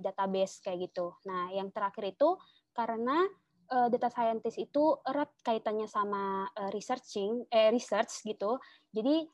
database 0.00 0.60
kayak 0.64 0.90
gitu. 0.90 1.16
Nah, 1.28 1.52
yang 1.52 1.72
terakhir 1.72 2.14
itu 2.16 2.36
karena 2.74 3.24
uh, 3.70 3.88
data 3.88 4.10
scientist 4.12 4.58
itu 4.60 4.98
erat 5.06 5.30
kaitannya 5.44 5.88
sama 5.88 6.48
uh, 6.52 6.70
researching, 6.74 7.44
eh 7.48 7.70
research 7.72 8.24
gitu. 8.26 8.58
Jadi 8.92 9.24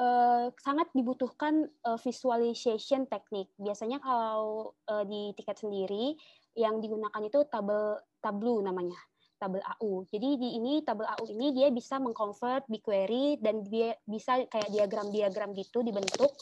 uh, 0.00 0.50
sangat 0.60 0.88
dibutuhkan 0.92 1.66
uh, 1.86 1.98
visualization 2.00 3.06
teknik. 3.06 3.50
Biasanya 3.56 4.02
kalau 4.02 4.74
uh, 4.88 5.04
di 5.04 5.32
tiket 5.36 5.62
sendiri 5.62 6.16
yang 6.56 6.80
digunakan 6.80 7.20
itu 7.20 7.44
tabel 7.52 8.00
tableau 8.24 8.64
namanya 8.64 8.96
tabel 9.36 9.60
AU. 9.76 10.08
Jadi 10.08 10.40
di 10.40 10.48
ini 10.56 10.80
tabel 10.80 11.04
AU 11.04 11.28
ini 11.28 11.52
dia 11.52 11.68
bisa 11.68 12.00
mengconvert 12.00 12.64
BigQuery 12.72 13.44
dan 13.44 13.60
dia 13.68 13.92
bisa 14.08 14.40
kayak 14.48 14.72
diagram-diagram 14.72 15.52
gitu 15.52 15.84
dibentuk. 15.84 16.32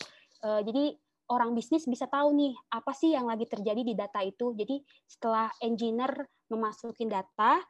Uh, 0.45 0.63
jadi 0.63 0.95
orang 1.31 1.57
bisnis 1.57 1.89
bisa 1.89 2.05
tahu 2.05 2.37
nih 2.37 2.53
apa 2.73 2.93
sih 2.93 3.17
yang 3.17 3.29
lagi 3.29 3.49
terjadi 3.49 3.81
di 3.81 3.95
data 3.97 4.21
itu. 4.21 4.53
Jadi 4.53 4.81
setelah 5.09 5.49
engineer 5.65 6.13
memasukin 6.53 7.09
data, 7.09 7.61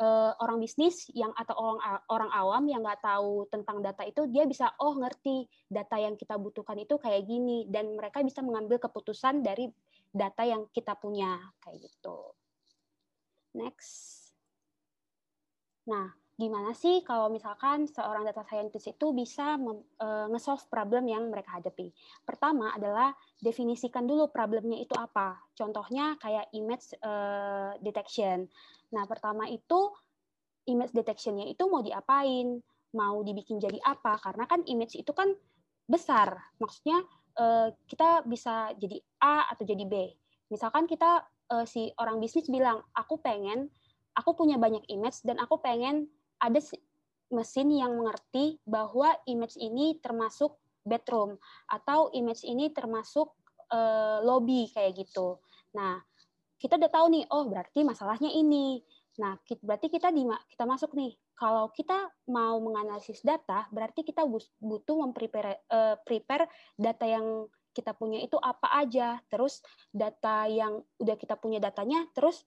eh, 0.00 0.32
orang 0.40 0.58
bisnis 0.62 1.08
yang 1.12 1.32
atau 1.36 1.54
orang 1.56 1.80
orang 2.08 2.30
awam 2.32 2.64
yang 2.68 2.80
nggak 2.80 3.04
tahu 3.04 3.44
tentang 3.52 3.84
data 3.84 4.02
itu 4.08 4.24
dia 4.32 4.48
bisa 4.48 4.72
oh 4.80 4.96
ngerti 4.96 5.44
data 5.68 6.00
yang 6.00 6.16
kita 6.16 6.40
butuhkan 6.40 6.80
itu 6.80 6.96
kayak 6.96 7.28
gini 7.28 7.68
dan 7.68 7.92
mereka 7.92 8.24
bisa 8.24 8.40
mengambil 8.40 8.80
keputusan 8.80 9.44
dari 9.44 9.68
data 10.12 10.44
yang 10.44 10.68
kita 10.72 10.96
punya 10.96 11.40
kayak 11.60 11.84
gitu. 11.84 12.32
Next. 13.52 14.32
Nah, 15.84 16.21
gimana 16.42 16.74
sih 16.74 17.06
kalau 17.06 17.30
misalkan 17.30 17.86
seorang 17.86 18.26
data 18.26 18.42
scientist 18.42 18.90
itu 18.90 19.14
bisa 19.14 19.54
uh, 19.54 20.26
nge-solve 20.26 20.66
problem 20.66 21.06
yang 21.06 21.30
mereka 21.30 21.62
hadapi. 21.62 21.94
Pertama 22.26 22.74
adalah 22.74 23.14
definisikan 23.38 24.02
dulu 24.10 24.26
problemnya 24.34 24.82
itu 24.82 24.98
apa. 24.98 25.38
Contohnya 25.54 26.18
kayak 26.18 26.50
image 26.50 26.98
uh, 26.98 27.78
detection. 27.78 28.50
Nah, 28.90 29.06
pertama 29.06 29.46
itu 29.46 29.94
image 30.66 30.90
detectionnya 30.90 31.46
itu 31.46 31.62
mau 31.70 31.86
diapain, 31.86 32.58
mau 32.98 33.22
dibikin 33.22 33.62
jadi 33.62 33.78
apa? 33.86 34.18
Karena 34.18 34.42
kan 34.50 34.66
image 34.66 34.98
itu 34.98 35.14
kan 35.14 35.30
besar. 35.86 36.34
Maksudnya 36.58 37.06
uh, 37.38 37.70
kita 37.86 38.26
bisa 38.26 38.74
jadi 38.74 38.98
A 39.22 39.46
atau 39.54 39.62
jadi 39.62 39.86
B. 39.86 39.94
Misalkan 40.50 40.90
kita 40.90 41.22
uh, 41.54 41.64
si 41.64 41.94
orang 42.02 42.18
bisnis 42.18 42.50
bilang, 42.50 42.82
aku 42.92 43.22
pengen, 43.22 43.70
aku 44.18 44.36
punya 44.36 44.60
banyak 44.60 44.82
image 44.90 45.22
dan 45.22 45.38
aku 45.38 45.62
pengen 45.62 46.10
ada 46.42 46.58
mesin 47.30 47.68
yang 47.70 47.94
mengerti 47.94 48.58
bahwa 48.66 49.14
image 49.30 49.56
ini 49.56 49.96
termasuk 50.02 50.58
bedroom 50.82 51.38
atau 51.70 52.10
image 52.10 52.42
ini 52.42 52.74
termasuk 52.74 53.30
uh, 53.70 54.18
lobby 54.26 54.66
kayak 54.74 54.98
gitu. 54.98 55.38
Nah, 55.72 56.02
kita 56.58 56.76
udah 56.78 56.90
tahu 56.90 57.06
nih, 57.14 57.24
oh 57.30 57.46
berarti 57.48 57.86
masalahnya 57.86 58.28
ini. 58.34 58.82
Nah, 59.22 59.38
berarti 59.62 59.88
kita 59.88 60.10
di 60.10 60.26
kita 60.52 60.64
masuk 60.66 60.92
nih. 60.98 61.14
Kalau 61.32 61.74
kita 61.74 62.06
mau 62.30 62.62
menganalisis 62.62 63.24
data, 63.24 63.66
berarti 63.74 64.06
kita 64.06 64.22
butuh 64.62 64.96
memprepare 65.02 65.66
uh, 65.72 65.98
prepare 66.06 66.46
data 66.78 67.02
yang 67.02 67.50
kita 67.72 67.96
punya 67.96 68.22
itu 68.22 68.38
apa 68.38 68.68
aja. 68.78 69.18
Terus 69.26 69.58
data 69.90 70.46
yang 70.46 70.84
udah 71.02 71.16
kita 71.18 71.34
punya 71.40 71.58
datanya, 71.58 72.06
terus 72.14 72.46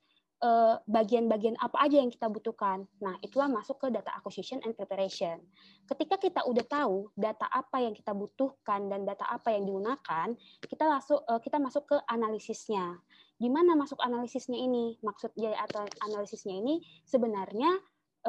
bagian-bagian 0.86 1.56
apa 1.58 1.88
aja 1.88 1.98
yang 1.98 2.12
kita 2.12 2.30
butuhkan. 2.30 2.86
Nah, 3.02 3.18
itulah 3.24 3.50
masuk 3.50 3.82
ke 3.82 3.88
data 3.90 4.12
acquisition 4.14 4.62
and 4.62 4.78
preparation. 4.78 5.42
Ketika 5.88 6.20
kita 6.22 6.42
udah 6.46 6.66
tahu 6.68 7.10
data 7.18 7.48
apa 7.50 7.82
yang 7.82 7.96
kita 7.96 8.14
butuhkan 8.14 8.92
dan 8.92 9.08
data 9.08 9.26
apa 9.26 9.56
yang 9.56 9.66
digunakan, 9.66 10.36
kita 10.62 10.84
langsung 10.86 11.24
eh, 11.26 11.40
kita 11.42 11.58
masuk 11.58 11.90
ke 11.90 11.98
analisisnya. 12.12 13.00
Gimana 13.42 13.74
masuk 13.76 14.00
analisisnya 14.04 14.60
ini? 14.60 15.00
Maksudnya 15.02 15.56
atau 15.60 15.88
analisisnya 16.06 16.56
ini 16.62 16.84
sebenarnya 17.08 17.72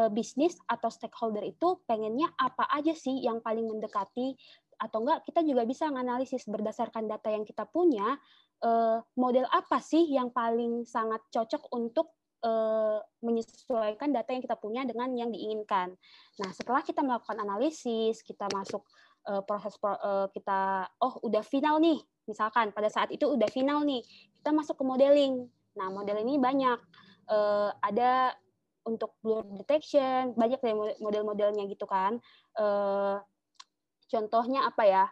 eh, 0.01 0.11
bisnis 0.11 0.57
atau 0.71 0.89
stakeholder 0.89 1.45
itu 1.45 1.85
pengennya 1.85 2.33
apa 2.39 2.71
aja 2.71 2.97
sih 2.97 3.21
yang 3.21 3.45
paling 3.45 3.67
mendekati 3.67 4.39
atau 4.77 5.01
enggak 5.05 5.25
kita 5.25 5.41
juga 5.41 5.65
bisa 5.65 5.89
menganalisis 5.89 6.45
berdasarkan 6.45 7.09
data 7.09 7.33
yang 7.33 7.49
kita 7.49 7.65
punya 7.65 8.21
uh, 8.63 9.01
model 9.17 9.49
apa 9.49 9.81
sih 9.81 10.05
yang 10.13 10.33
paling 10.33 10.85
sangat 10.85 11.21
cocok 11.33 11.73
untuk 11.73 12.13
uh, 12.45 13.01
menyesuaikan 13.25 14.13
data 14.13 14.31
yang 14.33 14.45
kita 14.45 14.57
punya 14.57 14.85
dengan 14.85 15.13
yang 15.17 15.33
diinginkan. 15.33 15.97
Nah, 16.41 16.51
setelah 16.53 16.85
kita 16.85 17.01
melakukan 17.01 17.41
analisis, 17.41 18.21
kita 18.21 18.49
masuk 18.53 18.85
uh, 19.29 19.43
proses 19.45 19.77
kita 20.33 20.89
oh 21.01 21.15
udah 21.25 21.43
final 21.45 21.81
nih, 21.81 22.01
misalkan 22.29 22.73
pada 22.73 22.89
saat 22.93 23.09
itu 23.13 23.25
udah 23.29 23.49
final 23.49 23.85
nih, 23.85 24.05
kita 24.41 24.53
masuk 24.53 24.77
ke 24.77 24.85
modeling. 24.85 25.49
Nah, 25.77 25.93
model 25.93 26.25
ini 26.25 26.41
banyak 26.41 26.81
ada 27.83 28.31
untuk 28.87 29.19
blur 29.19 29.43
detection, 29.59 30.31
banyak 30.39 30.63
model-modelnya 31.03 31.67
gitu 31.67 31.91
kan. 31.91 32.23
Contohnya 34.11 34.67
apa 34.67 34.83
ya? 34.87 35.05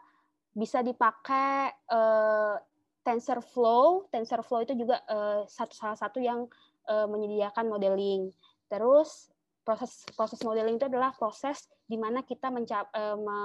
Bisa 0.54 0.80
dipakai 0.86 1.74
uh, 1.90 2.56
TensorFlow, 3.04 4.08
TensorFlow 4.08 4.64
itu 4.64 4.74
juga 4.78 5.02
uh, 5.10 5.44
satu 5.44 5.74
salah 5.76 5.98
satu 5.98 6.18
yang 6.22 6.48
uh, 6.88 7.06
menyediakan 7.10 7.68
modeling. 7.68 8.32
Terus 8.70 9.28
proses 9.64 10.04
proses 10.16 10.40
modeling 10.40 10.80
itu 10.80 10.86
adalah 10.88 11.12
proses 11.16 11.68
di 11.84 12.00
mana 12.00 12.24
kita 12.24 12.48
mencap 12.48 12.88
uh, 12.96 13.16
me, 13.18 13.38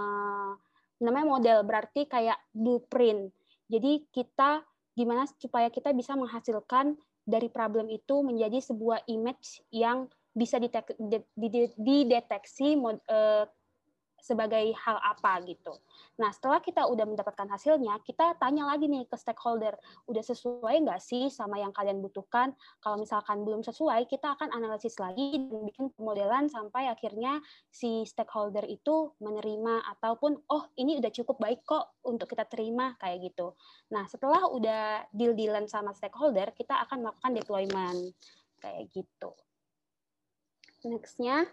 namanya 1.04 1.28
model 1.28 1.60
berarti 1.68 2.08
kayak 2.08 2.40
blueprint. 2.56 3.32
Jadi 3.68 4.08
kita 4.12 4.64
gimana 4.96 5.28
supaya 5.40 5.68
kita 5.72 5.96
bisa 5.96 6.16
menghasilkan 6.16 6.96
dari 7.24 7.48
problem 7.48 7.88
itu 7.88 8.26
menjadi 8.26 8.58
sebuah 8.64 9.06
image 9.06 9.62
yang 9.70 10.10
bisa 10.34 10.58
dideteksi 11.76 12.78
sebagai 14.22 14.72
hal 14.76 14.98
apa 15.00 15.42
gitu. 15.48 15.76
Nah, 16.20 16.30
setelah 16.36 16.60
kita 16.60 16.84
udah 16.88 17.08
mendapatkan 17.08 17.48
hasilnya, 17.48 17.96
kita 18.04 18.36
tanya 18.36 18.68
lagi 18.68 18.92
nih 18.92 19.08
ke 19.08 19.16
stakeholder, 19.16 19.76
udah 20.08 20.24
sesuai 20.24 20.84
nggak 20.84 21.00
sih 21.00 21.32
sama 21.32 21.60
yang 21.60 21.72
kalian 21.72 22.04
butuhkan? 22.04 22.52
Kalau 22.84 23.00
misalkan 23.00 23.48
belum 23.48 23.64
sesuai, 23.64 24.08
kita 24.12 24.36
akan 24.36 24.52
analisis 24.52 25.00
lagi 25.00 25.48
dan 25.48 25.64
bikin 25.64 25.92
pemodelan 25.96 26.52
sampai 26.52 26.92
akhirnya 26.92 27.40
si 27.72 28.04
stakeholder 28.04 28.68
itu 28.68 29.16
menerima 29.24 29.88
ataupun 29.98 30.44
oh 30.52 30.64
ini 30.76 31.00
udah 31.00 31.12
cukup 31.12 31.40
baik 31.40 31.64
kok 31.64 32.00
untuk 32.04 32.28
kita 32.28 32.44
terima 32.48 33.00
kayak 33.00 33.32
gitu. 33.32 33.56
Nah, 33.96 34.04
setelah 34.12 34.44
udah 34.52 35.08
deal-dealan 35.16 35.72
sama 35.72 35.96
stakeholder, 35.96 36.52
kita 36.52 36.84
akan 36.84 37.08
melakukan 37.08 37.32
deployment 37.32 38.02
kayak 38.60 38.92
gitu. 38.92 39.32
Nextnya, 40.84 41.48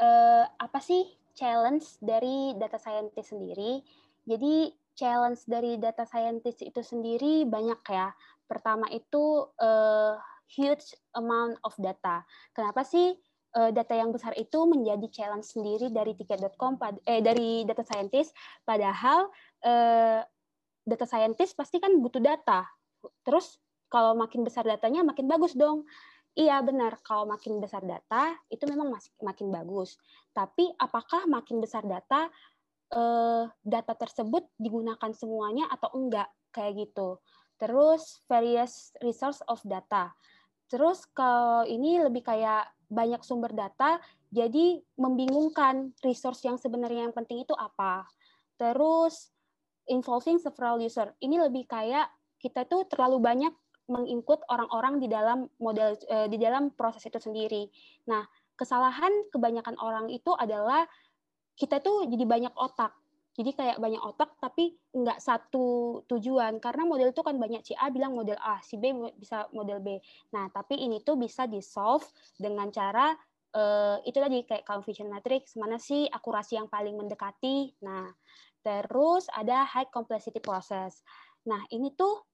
uh, 0.00 0.44
apa 0.56 0.78
sih 0.80 1.04
challenge 1.36 2.00
dari 2.00 2.56
data 2.56 2.80
scientist 2.80 3.30
sendiri. 3.30 3.84
Jadi 4.26 4.72
challenge 4.96 5.44
dari 5.44 5.76
data 5.76 6.08
scientist 6.08 6.64
itu 6.64 6.80
sendiri 6.80 7.44
banyak 7.44 7.78
ya. 7.86 8.10
Pertama 8.48 8.88
itu 8.90 9.44
uh, 9.60 10.16
huge 10.48 10.96
amount 11.14 11.60
of 11.62 11.76
data. 11.76 12.24
Kenapa 12.56 12.82
sih 12.82 13.14
uh, 13.54 13.70
data 13.70 13.94
yang 13.94 14.10
besar 14.10 14.32
itu 14.34 14.64
menjadi 14.64 15.06
challenge 15.12 15.46
sendiri 15.52 15.92
dari 15.92 16.16
tiket.com 16.16 16.80
eh 17.04 17.20
dari 17.20 17.62
data 17.68 17.84
scientist 17.84 18.32
padahal 18.64 19.28
uh, 19.62 20.24
data 20.86 21.06
scientist 21.06 21.52
pasti 21.54 21.76
kan 21.78 21.92
butuh 22.00 22.22
data. 22.22 22.64
Terus 23.22 23.60
kalau 23.92 24.18
makin 24.18 24.42
besar 24.42 24.66
datanya 24.66 25.04
makin 25.06 25.30
bagus 25.30 25.54
dong. 25.54 25.86
Iya 26.36 26.60
benar, 26.60 27.00
kalau 27.00 27.24
makin 27.24 27.64
besar 27.64 27.80
data 27.80 28.36
itu 28.52 28.68
memang 28.68 28.92
masih 28.92 29.08
makin 29.24 29.48
bagus. 29.48 29.96
Tapi 30.36 30.68
apakah 30.76 31.24
makin 31.24 31.64
besar 31.64 31.80
data 31.88 32.28
eh, 32.92 33.44
data 33.64 33.92
tersebut 33.96 34.44
digunakan 34.60 35.10
semuanya 35.16 35.64
atau 35.72 35.96
enggak 35.96 36.28
kayak 36.52 36.76
gitu. 36.86 37.24
Terus 37.56 38.20
various 38.28 38.92
resource 39.00 39.40
of 39.48 39.64
data. 39.64 40.12
Terus 40.68 41.08
kalau 41.16 41.64
ini 41.64 42.04
lebih 42.04 42.20
kayak 42.20 42.68
banyak 42.92 43.24
sumber 43.24 43.56
data, 43.56 43.96
jadi 44.28 44.84
membingungkan 45.00 45.96
resource 46.04 46.44
yang 46.44 46.60
sebenarnya 46.60 47.08
yang 47.08 47.16
penting 47.16 47.48
itu 47.48 47.56
apa. 47.56 48.04
Terus 48.60 49.32
involving 49.88 50.36
several 50.36 50.82
user. 50.84 51.16
Ini 51.16 51.48
lebih 51.48 51.64
kayak 51.64 52.12
kita 52.36 52.68
tuh 52.68 52.84
terlalu 52.84 53.24
banyak 53.24 53.54
menginput 53.86 54.42
orang-orang 54.50 54.98
di 54.98 55.06
dalam 55.06 55.46
model 55.62 55.94
uh, 56.10 56.26
di 56.26 56.38
dalam 56.38 56.74
proses 56.74 57.06
itu 57.06 57.18
sendiri. 57.22 57.70
Nah, 58.10 58.26
kesalahan 58.58 59.10
kebanyakan 59.30 59.78
orang 59.78 60.10
itu 60.10 60.34
adalah 60.34 60.84
kita 61.56 61.80
tuh 61.80 62.04
jadi 62.10 62.24
banyak 62.26 62.54
otak. 62.54 62.92
Jadi 63.36 63.52
kayak 63.52 63.76
banyak 63.76 64.00
otak 64.00 64.32
tapi 64.40 64.72
nggak 64.96 65.20
satu 65.20 66.00
tujuan 66.08 66.56
karena 66.56 66.88
model 66.88 67.12
itu 67.12 67.20
kan 67.20 67.36
banyak 67.36 67.60
si 67.60 67.76
A 67.76 67.92
bilang 67.92 68.16
model 68.16 68.40
A, 68.40 68.64
si 68.64 68.80
B 68.80 68.96
bisa 69.20 69.44
model 69.52 69.84
B. 69.84 70.00
Nah, 70.32 70.48
tapi 70.48 70.80
ini 70.80 71.04
tuh 71.04 71.20
bisa 71.20 71.44
di 71.44 71.60
solve 71.60 72.08
dengan 72.40 72.72
cara 72.72 73.12
uh, 73.52 74.00
itu 74.08 74.16
tadi 74.16 74.40
kayak 74.44 74.64
confusion 74.64 75.12
matrix, 75.12 75.52
mana 75.60 75.76
sih 75.76 76.08
akurasi 76.08 76.56
yang 76.56 76.68
paling 76.68 76.96
mendekati. 76.96 77.76
Nah, 77.84 78.08
terus 78.64 79.28
ada 79.28 79.68
high 79.68 79.92
complexity 79.92 80.40
process. 80.40 81.04
Nah, 81.44 81.60
ini 81.68 81.92
tuh 81.92 82.24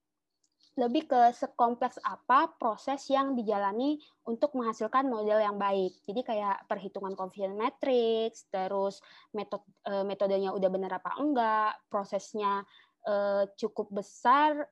lebih 0.72 1.04
ke 1.04 1.20
sekompleks 1.36 2.00
apa 2.00 2.48
proses 2.56 3.04
yang 3.12 3.36
dijalani 3.36 4.00
untuk 4.24 4.56
menghasilkan 4.56 5.04
model 5.04 5.36
yang 5.36 5.60
baik. 5.60 5.92
Jadi 6.08 6.20
kayak 6.24 6.64
perhitungan 6.64 7.12
confidence 7.12 7.58
matrix, 7.58 8.48
terus 8.48 9.04
metode 9.36 9.68
eh, 9.84 10.04
metodenya 10.04 10.50
udah 10.56 10.70
benar 10.72 10.96
apa 10.96 11.20
enggak, 11.20 11.76
prosesnya 11.92 12.64
uh, 13.04 13.44
cukup 13.60 13.92
besar. 13.92 14.64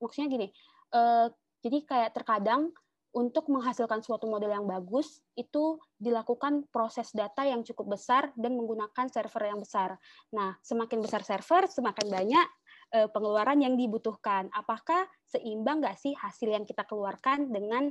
Maksudnya 0.00 0.28
gini, 0.32 0.48
uh, 0.96 1.28
jadi 1.60 1.78
kayak 1.84 2.10
terkadang 2.16 2.72
untuk 3.12 3.52
menghasilkan 3.52 4.00
suatu 4.00 4.24
model 4.24 4.48
yang 4.48 4.64
bagus 4.64 5.20
itu 5.36 5.76
dilakukan 6.00 6.64
proses 6.72 7.12
data 7.12 7.44
yang 7.44 7.60
cukup 7.60 8.00
besar 8.00 8.32
dan 8.40 8.56
menggunakan 8.56 9.06
server 9.12 9.52
yang 9.52 9.60
besar. 9.60 10.00
Nah, 10.32 10.56
semakin 10.64 11.04
besar 11.04 11.20
server, 11.20 11.68
semakin 11.68 12.08
banyak 12.08 12.46
uh, 12.92 13.08
pengeluaran 13.10 13.58
yang 13.60 13.74
dibutuhkan. 13.74 14.52
Apakah 14.52 15.08
seimbang 15.26 15.80
nggak 15.80 15.98
sih 15.98 16.12
hasil 16.16 16.48
yang 16.52 16.64
kita 16.68 16.84
keluarkan 16.84 17.48
dengan 17.50 17.90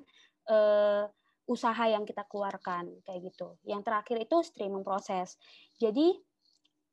uh, 0.50 1.06
usaha 1.50 1.84
yang 1.90 2.06
kita 2.08 2.24
keluarkan 2.30 3.02
kayak 3.04 3.34
gitu. 3.34 3.58
Yang 3.68 3.82
terakhir 3.90 4.18
itu 4.24 4.38
streaming 4.46 4.86
proses. 4.86 5.36
Jadi 5.76 6.16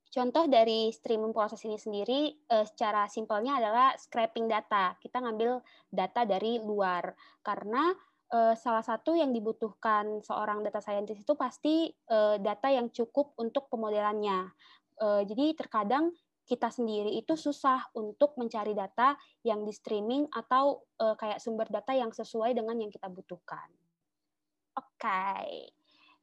contoh 0.09 0.49
dari 0.49 0.89
streaming 0.91 1.37
proses 1.37 1.61
ini 1.69 1.77
sendiri 1.77 2.33
uh, 2.51 2.65
secara 2.65 3.07
simpelnya 3.07 3.61
adalah 3.61 3.95
scraping 3.95 4.49
data. 4.49 4.97
Kita 4.99 5.21
ngambil 5.21 5.61
data 5.93 6.25
dari 6.25 6.59
luar 6.59 7.13
karena 7.45 7.93
uh, 8.33 8.55
salah 8.57 8.83
satu 8.83 9.15
yang 9.15 9.31
dibutuhkan 9.31 10.25
seorang 10.25 10.65
data 10.65 10.81
scientist 10.81 11.23
itu 11.23 11.35
pasti 11.37 11.93
uh, 12.11 12.41
data 12.41 12.73
yang 12.73 12.89
cukup 12.91 13.37
untuk 13.39 13.69
pemodelannya. 13.69 14.49
Uh, 14.99 15.23
jadi 15.23 15.55
terkadang 15.55 16.11
kita 16.49 16.73
sendiri 16.73 17.13
itu 17.13 17.37
susah 17.37 17.93
untuk 17.93 18.33
mencari 18.41 18.73
data 18.73 19.13
yang 19.45 19.69
di 19.69 19.73
streaming 19.77 20.25
atau 20.33 20.81
uh, 20.97 21.13
kayak 21.21 21.45
sumber 21.45 21.69
data 21.69 21.93
yang 21.93 22.09
sesuai 22.09 22.57
dengan 22.57 22.81
yang 22.81 22.89
kita 22.89 23.13
butuhkan. 23.13 23.69
Oke, 24.73 25.05
okay. 25.05 25.69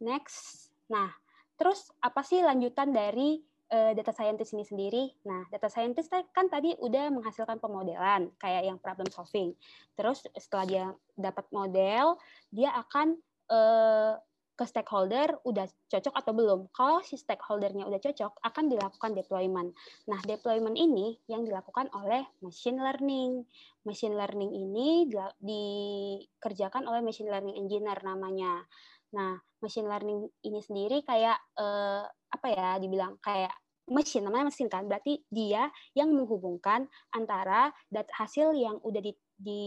next. 0.02 0.74
Nah, 0.90 1.14
terus 1.54 1.94
apa 2.02 2.26
sih 2.26 2.42
lanjutan 2.42 2.90
dari 2.90 3.38
uh, 3.70 3.94
data 3.94 4.10
scientist 4.10 4.58
ini 4.58 4.66
sendiri? 4.66 5.04
Nah, 5.30 5.46
data 5.54 5.70
scientist 5.70 6.10
kan 6.10 6.50
tadi 6.50 6.74
udah 6.82 7.14
menghasilkan 7.14 7.62
pemodelan 7.62 8.34
kayak 8.42 8.66
yang 8.66 8.82
problem 8.82 9.06
solving. 9.14 9.54
Terus 9.94 10.26
setelah 10.34 10.66
dia 10.66 10.86
dapat 11.14 11.46
model, 11.54 12.18
dia 12.50 12.74
akan 12.74 13.20
uh, 13.54 14.18
ke 14.56 14.64
stakeholder 14.64 15.36
udah 15.44 15.68
cocok 15.92 16.16
atau 16.16 16.32
belum. 16.32 16.60
Kalau 16.72 17.04
si 17.04 17.20
stakeholdernya 17.20 17.84
udah 17.84 18.00
cocok, 18.00 18.40
akan 18.40 18.72
dilakukan 18.72 19.12
deployment. 19.12 19.76
Nah, 20.08 20.20
deployment 20.24 20.80
ini 20.80 21.20
yang 21.28 21.44
dilakukan 21.44 21.92
oleh 21.92 22.24
machine 22.40 22.80
learning. 22.80 23.44
Machine 23.84 24.16
learning 24.16 24.52
ini 24.56 25.12
dikerjakan 25.38 26.88
oleh 26.88 27.04
machine 27.04 27.28
learning 27.28 27.60
engineer 27.60 28.00
namanya. 28.02 28.64
Nah, 29.12 29.36
machine 29.60 29.92
learning 29.92 30.32
ini 30.48 30.60
sendiri 30.64 31.04
kayak 31.04 31.36
eh, 31.60 32.04
apa 32.08 32.48
ya 32.48 32.80
dibilang 32.80 33.20
kayak 33.20 33.54
mesin 33.86 34.26
namanya 34.26 34.50
mesin 34.50 34.66
kan 34.66 34.90
berarti 34.90 35.22
dia 35.30 35.70
yang 35.94 36.10
menghubungkan 36.10 36.90
antara 37.14 37.70
hasil 37.94 38.58
yang 38.58 38.82
udah 38.82 39.02
di, 39.02 39.14
di 39.38 39.64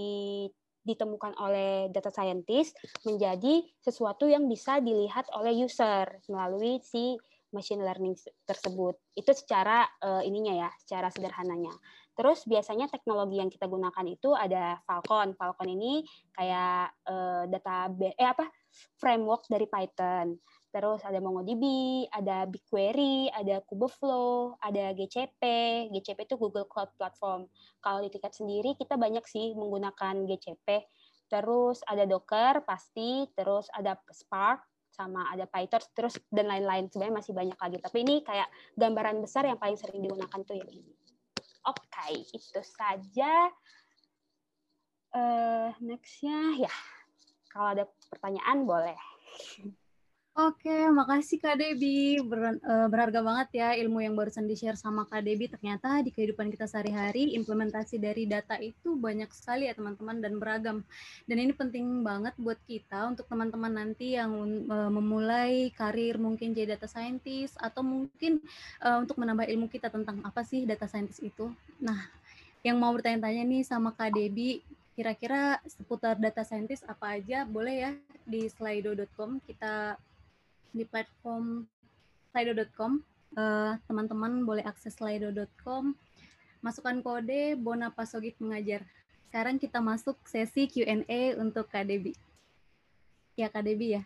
ditemukan 0.88 1.36
oleh 1.36 1.92
data 1.92 2.08
scientist 2.08 2.80
menjadi 3.04 3.60
sesuatu 3.84 4.24
yang 4.24 4.48
bisa 4.48 4.80
dilihat 4.80 5.28
oleh 5.36 5.52
user 5.68 6.08
melalui 6.32 6.80
si 6.80 7.20
machine 7.52 7.80
learning 7.80 8.16
tersebut. 8.44 8.96
Itu 9.16 9.32
secara 9.32 9.84
uh, 10.04 10.20
ininya 10.24 10.68
ya, 10.68 10.70
secara 10.80 11.08
sederhananya. 11.12 11.72
Terus 12.18 12.42
biasanya 12.50 12.90
teknologi 12.90 13.38
yang 13.38 13.46
kita 13.46 13.70
gunakan 13.70 14.06
itu 14.08 14.34
ada 14.34 14.82
Falcon. 14.84 15.38
Falcon 15.38 15.70
ini 15.70 16.02
kayak 16.34 16.92
uh, 17.06 17.46
data 17.46 17.88
eh 17.94 18.28
apa? 18.28 18.48
framework 19.00 19.48
dari 19.48 19.64
Python. 19.64 20.36
Terus 20.78 21.02
ada 21.02 21.18
MongoDB, 21.18 21.66
ada 22.14 22.46
BigQuery, 22.46 23.34
ada 23.34 23.58
Kubeflow, 23.66 24.54
ada 24.62 24.94
GCP. 24.94 25.42
GCP 25.90 26.22
itu 26.22 26.38
Google 26.38 26.70
Cloud 26.70 26.94
Platform. 26.94 27.50
Kalau 27.82 27.98
di 27.98 28.14
tiket 28.14 28.38
sendiri 28.38 28.78
kita 28.78 28.94
banyak 28.94 29.26
sih 29.26 29.58
menggunakan 29.58 30.22
GCP. 30.30 30.86
Terus 31.26 31.82
ada 31.82 32.06
Docker 32.06 32.62
pasti, 32.62 33.26
terus 33.34 33.66
ada 33.74 33.98
Spark 34.14 34.62
sama 34.94 35.26
ada 35.34 35.50
PyTorch 35.50 35.90
terus 35.98 36.14
dan 36.30 36.46
lain-lain. 36.46 36.86
Sebenarnya 36.86 37.26
masih 37.26 37.34
banyak 37.34 37.58
lagi. 37.58 37.76
Tapi 37.82 37.98
ini 38.06 38.22
kayak 38.22 38.46
gambaran 38.78 39.18
besar 39.18 39.50
yang 39.50 39.58
paling 39.58 39.74
sering 39.74 39.98
digunakan 39.98 40.40
tuh 40.46 40.62
yang 40.62 40.70
ini. 40.70 40.94
Oke, 41.66 41.82
okay, 41.90 42.22
itu 42.22 42.62
saja. 42.62 43.50
Uh, 45.10 45.74
nextnya 45.82 46.70
ya, 46.70 46.74
kalau 47.50 47.74
ada 47.74 47.84
pertanyaan 48.14 48.62
boleh. 48.62 48.98
Oke, 50.38 50.86
makasih 50.94 51.42
Kak 51.42 51.58
Debi. 51.58 52.22
Ber, 52.22 52.62
uh, 52.62 52.86
berharga 52.86 53.26
banget 53.26 53.58
ya 53.58 53.74
ilmu 53.74 53.98
yang 54.06 54.14
barusan 54.14 54.46
di-share 54.46 54.78
sama 54.78 55.02
Kak 55.02 55.26
Debi. 55.26 55.50
Ternyata 55.50 55.98
di 55.98 56.14
kehidupan 56.14 56.46
kita 56.54 56.70
sehari-hari, 56.70 57.34
implementasi 57.34 57.98
dari 57.98 58.22
data 58.22 58.54
itu 58.62 58.94
banyak 58.94 59.26
sekali 59.34 59.66
ya 59.66 59.74
teman-teman 59.74 60.22
dan 60.22 60.38
beragam. 60.38 60.86
Dan 61.26 61.42
ini 61.42 61.50
penting 61.50 62.06
banget 62.06 62.38
buat 62.38 62.54
kita 62.70 63.10
untuk 63.10 63.26
teman-teman 63.26 63.82
nanti 63.82 64.14
yang 64.14 64.30
uh, 64.70 64.86
memulai 64.86 65.74
karir 65.74 66.22
mungkin 66.22 66.54
jadi 66.54 66.78
data 66.78 66.86
scientist 66.86 67.58
atau 67.58 67.82
mungkin 67.82 68.38
uh, 68.78 69.02
untuk 69.02 69.18
menambah 69.18 69.50
ilmu 69.50 69.66
kita 69.66 69.90
tentang 69.90 70.22
apa 70.22 70.46
sih 70.46 70.62
data 70.62 70.86
scientist 70.86 71.18
itu. 71.18 71.50
Nah, 71.82 71.98
yang 72.62 72.78
mau 72.78 72.94
bertanya-tanya 72.94 73.42
nih 73.42 73.66
sama 73.66 73.90
Kak 73.90 74.14
Debi, 74.14 74.62
kira-kira 74.94 75.58
seputar 75.66 76.14
data 76.14 76.46
scientist 76.46 76.86
apa 76.86 77.18
aja 77.18 77.42
boleh 77.42 77.74
ya 77.74 77.92
di 78.22 78.46
slido.com 78.46 79.42
kita 79.42 79.98
di 80.72 80.84
platform 80.84 81.66
slido.com. 82.32 83.00
Uh, 83.36 83.76
teman-teman 83.84 84.42
boleh 84.42 84.64
akses 84.64 84.96
slido.com. 84.96 85.92
Masukkan 86.64 86.98
kode 87.04 87.54
Bona 87.60 87.92
Pasogit 87.92 88.34
Mengajar. 88.42 88.82
Sekarang 89.28 89.60
kita 89.60 89.78
masuk 89.84 90.16
sesi 90.24 90.66
Q&A 90.66 91.36
untuk 91.36 91.68
Kak 91.68 91.84
Debi. 91.84 92.16
Ya, 93.36 93.52
Kak 93.52 93.68
Debi 93.68 94.00
ya? 94.00 94.02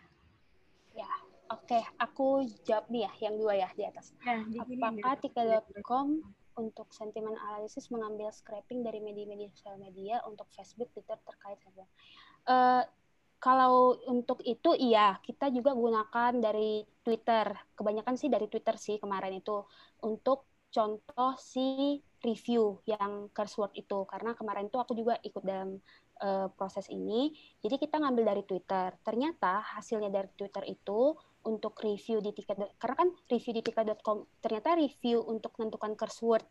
Ya, 0.93 1.09
oke. 1.49 1.65
Okay. 1.71 1.83
Aku 2.03 2.45
jawab 2.67 2.91
nih 2.91 3.07
ya, 3.07 3.13
yang 3.31 3.39
dua 3.39 3.55
ya 3.57 3.69
di 3.73 3.87
atas. 3.87 4.13
Ya, 4.27 4.43
di 4.45 4.59
Apakah 4.59 5.17
Tika.com 5.23 6.21
untuk 6.59 6.93
sentimen 6.93 7.33
analisis 7.49 7.89
mengambil 7.89 8.29
scraping 8.29 8.85
dari 8.85 9.01
media-media 9.01 9.49
sosial 9.57 9.81
media 9.81 10.21
untuk 10.29 10.45
Facebook, 10.53 10.93
Twitter 10.93 11.17
terkait 11.25 11.57
uh, 12.45 12.85
kalau 13.43 13.99
untuk 14.07 14.39
itu 14.47 14.71
iya, 14.79 15.19
kita 15.19 15.51
juga 15.51 15.75
gunakan 15.75 16.31
dari 16.39 16.87
Twitter. 17.03 17.51
Kebanyakan 17.75 18.15
sih 18.15 18.31
dari 18.31 18.47
Twitter 18.47 18.79
sih 18.79 19.03
kemarin 19.03 19.35
itu 19.43 19.67
untuk 20.07 20.47
contoh 20.71 21.35
si 21.43 21.99
review 22.23 22.79
yang 22.87 23.29
keyword 23.35 23.75
itu 23.75 24.07
karena 24.07 24.33
kemarin 24.39 24.71
itu 24.71 24.79
aku 24.79 24.95
juga 24.95 25.19
ikut 25.27 25.43
dalam 25.43 25.83
uh, 26.23 26.47
proses 26.55 26.87
ini. 26.87 27.35
Jadi 27.59 27.83
kita 27.83 27.99
ngambil 27.99 28.31
dari 28.31 28.43
Twitter. 28.47 28.95
Ternyata 29.03 29.59
hasilnya 29.75 30.15
dari 30.15 30.31
Twitter 30.39 30.63
itu 30.71 31.19
untuk 31.43 31.75
review 31.83 32.23
di 32.23 32.31
tiket 32.31 32.79
karena 32.79 32.95
kan 32.95 33.09
review 33.27 33.53
di 33.59 33.63
tiket.com 33.67 34.23
ternyata 34.39 34.79
review 34.79 35.27
untuk 35.27 35.51
menentukan 35.59 35.99
keyword 35.99 36.47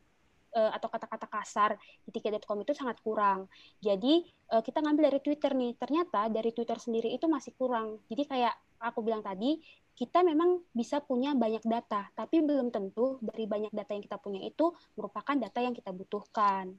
uh, 0.55 0.71
atau 0.75 0.87
kata-kata 0.91 1.27
kasar 1.27 1.75
di 2.03 2.09
tiket.com 2.11 2.59
itu 2.63 2.73
sangat 2.75 2.99
kurang. 3.03 3.47
Jadi 3.79 4.23
uh, 4.51 4.63
kita 4.63 4.83
ngambil 4.83 5.11
dari 5.11 5.19
Twitter 5.23 5.51
nih. 5.55 5.75
Ternyata 5.79 6.27
dari 6.27 6.51
Twitter 6.51 6.77
sendiri 6.77 7.11
itu 7.11 7.25
masih 7.27 7.55
kurang. 7.55 7.99
Jadi 8.11 8.23
kayak 8.27 8.53
aku 8.81 9.05
bilang 9.05 9.21
tadi, 9.21 9.61
kita 9.93 10.25
memang 10.25 10.63
bisa 10.73 10.97
punya 11.03 11.37
banyak 11.37 11.61
data, 11.61 12.09
tapi 12.17 12.41
belum 12.41 12.73
tentu 12.73 13.21
dari 13.21 13.45
banyak 13.45 13.69
data 13.69 13.91
yang 13.93 14.03
kita 14.03 14.17
punya 14.17 14.41
itu 14.41 14.73
merupakan 14.97 15.35
data 15.37 15.59
yang 15.61 15.75
kita 15.77 15.93
butuhkan. 15.93 16.73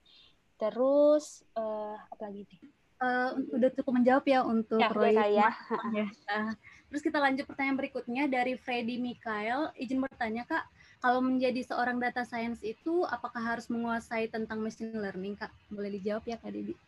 Terus 0.58 1.46
uh, 1.54 1.94
apa 1.98 2.30
lagi 2.30 2.42
nih? 2.48 2.60
Uh, 3.02 3.34
udah 3.58 3.70
cukup 3.74 3.98
menjawab 3.98 4.24
ya 4.30 4.46
untuk 4.46 4.78
ya, 4.78 4.90
Roy. 4.94 5.14
Ya. 5.14 5.50
ya. 5.98 6.06
Uh, 6.30 6.54
terus 6.86 7.02
kita 7.02 7.18
lanjut 7.18 7.50
pertanyaan 7.50 7.78
berikutnya 7.78 8.30
dari 8.30 8.54
Freddy 8.54 8.98
Mikael. 8.98 9.74
Izin 9.74 9.98
bertanya 9.98 10.46
kak, 10.46 10.66
kalau 11.02 11.18
menjadi 11.18 11.66
seorang 11.66 11.98
data 11.98 12.22
science 12.22 12.62
itu 12.62 13.02
apakah 13.10 13.42
harus 13.42 13.66
menguasai 13.66 14.30
tentang 14.30 14.62
machine 14.62 14.94
learning 14.94 15.34
kak? 15.34 15.50
Boleh 15.66 15.90
dijawab 15.98 16.22
ya 16.30 16.38
kak 16.38 16.54
Debbie? 16.54 16.78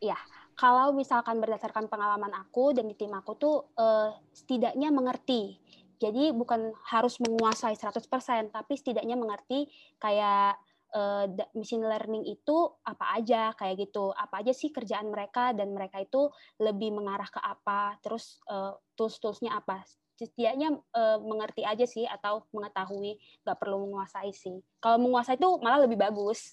Iya, 0.00 0.16
kalau 0.56 0.96
misalkan 0.96 1.44
berdasarkan 1.44 1.92
pengalaman 1.92 2.32
aku 2.32 2.72
dan 2.72 2.88
di 2.88 2.96
tim 2.96 3.12
aku 3.12 3.36
tuh 3.36 3.68
uh, 3.76 4.16
setidaknya 4.32 4.88
mengerti. 4.88 5.60
Jadi 6.00 6.32
bukan 6.32 6.72
harus 6.88 7.20
menguasai 7.20 7.76
100%, 7.76 8.48
tapi 8.48 8.72
setidaknya 8.80 9.20
mengerti 9.20 9.68
kayak 10.00 10.56
uh, 10.96 11.28
machine 11.52 11.84
learning 11.84 12.24
itu 12.26 12.56
apa 12.82 13.20
aja 13.20 13.52
kayak 13.54 13.88
gitu 13.88 14.10
apa 14.14 14.42
aja 14.42 14.52
sih 14.54 14.72
kerjaan 14.74 15.10
mereka 15.10 15.54
dan 15.54 15.70
mereka 15.70 16.02
itu 16.02 16.30
lebih 16.58 16.94
mengarah 16.94 17.28
ke 17.30 17.40
apa 17.40 17.98
terus 18.02 18.42
uh, 18.50 18.74
tools-toolsnya 18.98 19.54
apa 19.54 19.82
setidaknya 20.20 20.76
uh, 20.92 21.18
mengerti 21.24 21.64
aja 21.64 21.88
sih 21.88 22.04
atau 22.04 22.44
mengetahui 22.52 23.16
nggak 23.46 23.56
perlu 23.56 23.88
menguasai 23.88 24.36
sih 24.36 24.60
kalau 24.76 25.00
menguasai 25.00 25.40
itu 25.40 25.48
malah 25.64 25.80
lebih 25.80 25.96
bagus 25.96 26.52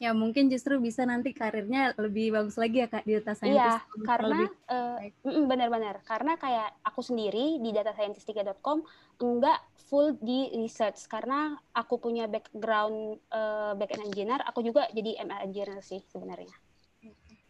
ya 0.00 0.16
mungkin 0.16 0.48
justru 0.48 0.80
bisa 0.80 1.04
nanti 1.04 1.36
karirnya 1.36 1.92
lebih 2.00 2.32
bagus 2.32 2.56
lagi 2.56 2.80
ya 2.80 2.88
kak 2.88 3.04
di 3.04 3.20
data 3.20 3.36
scientist. 3.36 3.60
Iya, 3.60 3.76
karena 4.08 4.48
uh, 4.72 4.96
benar-benar 5.44 6.00
karena 6.08 6.40
kayak 6.40 6.72
aku 6.80 7.04
sendiri 7.04 7.60
di 7.60 7.68
datascientist3.com 7.68 8.80
enggak 9.20 9.60
full 9.76 10.16
di 10.16 10.48
research 10.56 11.04
karena 11.04 11.52
aku 11.76 12.00
punya 12.00 12.24
background 12.32 13.20
uh, 13.28 13.76
backend 13.76 14.08
engineer, 14.08 14.40
aku 14.48 14.64
juga 14.64 14.88
jadi 14.96 15.20
ML 15.20 15.52
engineer 15.52 15.84
sih 15.84 16.00
sebenarnya. 16.08 16.56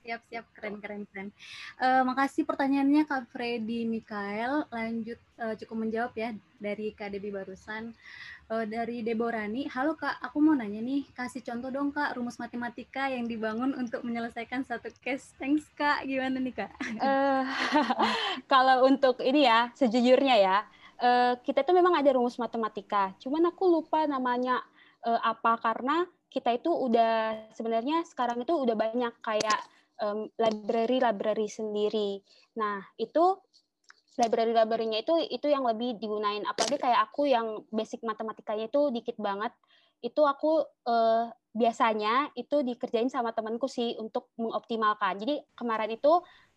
Siap, 0.00 0.22
siap, 0.32 0.46
keren, 0.56 0.80
keren, 0.80 1.04
keren. 1.12 1.28
Uh, 1.76 2.00
makasih 2.08 2.48
pertanyaannya 2.48 3.04
Kak 3.04 3.28
Freddy 3.36 3.84
Mikael. 3.84 4.64
Lanjut 4.72 5.20
uh, 5.36 5.52
cukup 5.60 5.76
menjawab 5.76 6.16
ya 6.16 6.32
dari 6.56 6.96
Kak 6.96 7.12
Debbie 7.12 7.28
barusan 7.28 7.92
uh, 8.48 8.64
dari 8.64 9.04
Deborani. 9.04 9.68
Halo 9.68 10.00
Kak, 10.00 10.24
aku 10.24 10.40
mau 10.40 10.56
nanya 10.56 10.80
nih, 10.80 11.04
kasih 11.12 11.44
contoh 11.44 11.68
dong 11.68 11.92
Kak 11.92 12.16
rumus 12.16 12.40
matematika 12.40 13.12
yang 13.12 13.28
dibangun 13.28 13.76
untuk 13.76 14.00
menyelesaikan 14.00 14.64
satu 14.64 14.88
case. 15.04 15.36
Thanks 15.36 15.68
Kak, 15.76 16.08
gimana 16.08 16.40
nih 16.40 16.64
Kak? 16.64 16.72
Uh, 16.96 17.44
kalau 18.52 18.88
untuk 18.88 19.20
ini 19.20 19.44
ya, 19.44 19.68
sejujurnya 19.76 20.36
ya, 20.40 20.56
uh, 20.96 21.36
kita 21.44 21.60
itu 21.60 21.76
memang 21.76 21.92
ada 22.00 22.08
rumus 22.16 22.40
matematika. 22.40 23.12
Cuman 23.20 23.52
aku 23.52 23.68
lupa 23.68 24.08
namanya 24.08 24.64
uh, 25.04 25.20
apa 25.20 25.60
karena 25.60 26.08
kita 26.30 26.56
itu 26.56 26.70
udah 26.70 27.36
sebenarnya 27.52 28.06
sekarang 28.06 28.40
itu 28.40 28.54
udah 28.54 28.78
banyak 28.78 29.12
kayak 29.20 29.60
library-library 30.40 31.48
sendiri. 31.52 32.24
Nah, 32.56 32.80
itu 32.96 33.36
library-library-nya 34.20 35.04
itu 35.06 35.14
itu 35.32 35.46
yang 35.48 35.64
lebih 35.64 35.96
digunain. 35.96 36.44
Apalagi 36.44 36.76
kayak 36.76 37.00
aku 37.10 37.30
yang 37.30 37.64
basic 37.72 38.04
matematikanya 38.04 38.68
itu 38.68 38.90
dikit 38.92 39.16
banget. 39.20 39.52
Itu 40.00 40.24
aku 40.24 40.64
eh, 40.88 41.24
biasanya 41.50 42.30
itu 42.38 42.62
dikerjain 42.62 43.10
sama 43.10 43.32
temanku 43.32 43.68
sih 43.68 43.96
untuk 44.00 44.32
mengoptimalkan. 44.36 45.20
Jadi 45.20 45.40
kemarin 45.56 45.96
itu 45.96 46.12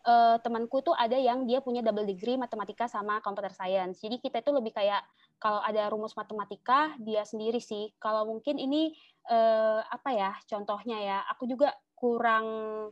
eh, 0.07 0.37
temanku 0.43 0.83
tuh 0.83 0.95
ada 0.95 1.15
yang 1.15 1.47
dia 1.47 1.63
punya 1.63 1.79
double 1.79 2.07
degree 2.07 2.39
matematika 2.39 2.91
sama 2.91 3.23
computer 3.23 3.51
science. 3.51 4.03
Jadi 4.03 4.19
kita 4.19 4.43
itu 4.43 4.51
lebih 4.51 4.75
kayak 4.75 5.03
kalau 5.39 5.59
ada 5.63 5.87
rumus 5.91 6.15
matematika 6.19 6.95
dia 6.99 7.23
sendiri 7.23 7.63
sih. 7.63 7.91
Kalau 7.99 8.27
mungkin 8.27 8.59
ini 8.59 8.91
eh, 9.29 9.81
apa 9.83 10.09
ya 10.11 10.31
contohnya 10.49 10.97
ya 10.99 11.17
aku 11.31 11.47
juga 11.47 11.71
kurang 12.03 12.45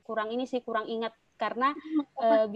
kurang 0.07 0.31
ini 0.31 0.47
sih 0.47 0.63
kurang 0.63 0.87
ingat 0.87 1.11
karena 1.35 1.75
eh, 2.23 2.47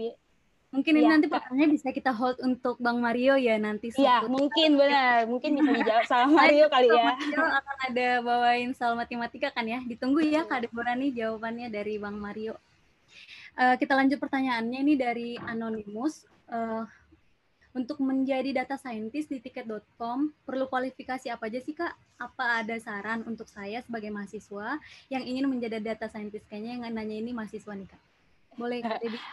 Mungkin 0.74 0.92
ini 0.98 1.08
ya, 1.08 1.14
nanti 1.16 1.26
pertanyaannya 1.30 1.68
bisa 1.72 1.88
kita 1.94 2.12
hold 2.12 2.36
untuk 2.42 2.76
Bang 2.82 2.98
Mario 3.00 3.38
ya 3.38 3.56
nanti. 3.56 3.88
Iya, 3.96 4.26
mungkin 4.28 4.76
benar. 4.76 5.24
Mungkin 5.24 5.56
bisa 5.56 5.70
dijawab 5.72 6.04
sama 6.04 6.26
Mario 6.42 6.66
kali 6.68 6.90
ya. 6.90 7.16
Mario 7.16 7.40
akan 7.40 7.76
ada 7.86 8.08
bawain 8.20 8.70
soal 8.76 8.92
matematika 8.98 9.48
kan 9.54 9.64
ya. 9.64 9.80
Ditunggu 9.86 10.20
ya 10.26 10.44
Kak 10.44 10.66
Deborah 10.66 10.98
nih 10.98 11.16
jawabannya 11.16 11.72
dari 11.72 11.96
Bang 11.96 12.18
Mario. 12.18 12.58
Uh, 13.56 13.78
kita 13.80 13.96
lanjut 13.96 14.20
pertanyaannya 14.20 14.78
ini 14.84 14.94
dari 14.98 15.28
Anonymous. 15.38 16.28
Uh, 16.50 16.84
untuk 17.76 18.00
menjadi 18.00 18.56
data 18.56 18.80
scientist 18.80 19.28
di 19.28 19.44
tiket.com 19.44 20.32
perlu 20.48 20.64
kualifikasi 20.72 21.28
apa 21.28 21.52
aja 21.52 21.60
sih 21.60 21.76
Kak? 21.76 21.92
Apa 22.16 22.64
ada 22.64 22.72
saran 22.80 23.20
untuk 23.28 23.44
saya 23.52 23.84
sebagai 23.84 24.08
mahasiswa 24.08 24.80
yang 25.12 25.20
ingin 25.20 25.44
menjadi 25.44 25.84
data 25.84 26.08
scientist? 26.08 26.48
Kayaknya 26.48 26.88
yang 26.88 26.96
nanya 26.96 27.16
ini 27.20 27.36
mahasiswa 27.36 27.76
nih 27.76 27.88
Kak. 27.92 28.02
Boleh 28.56 28.80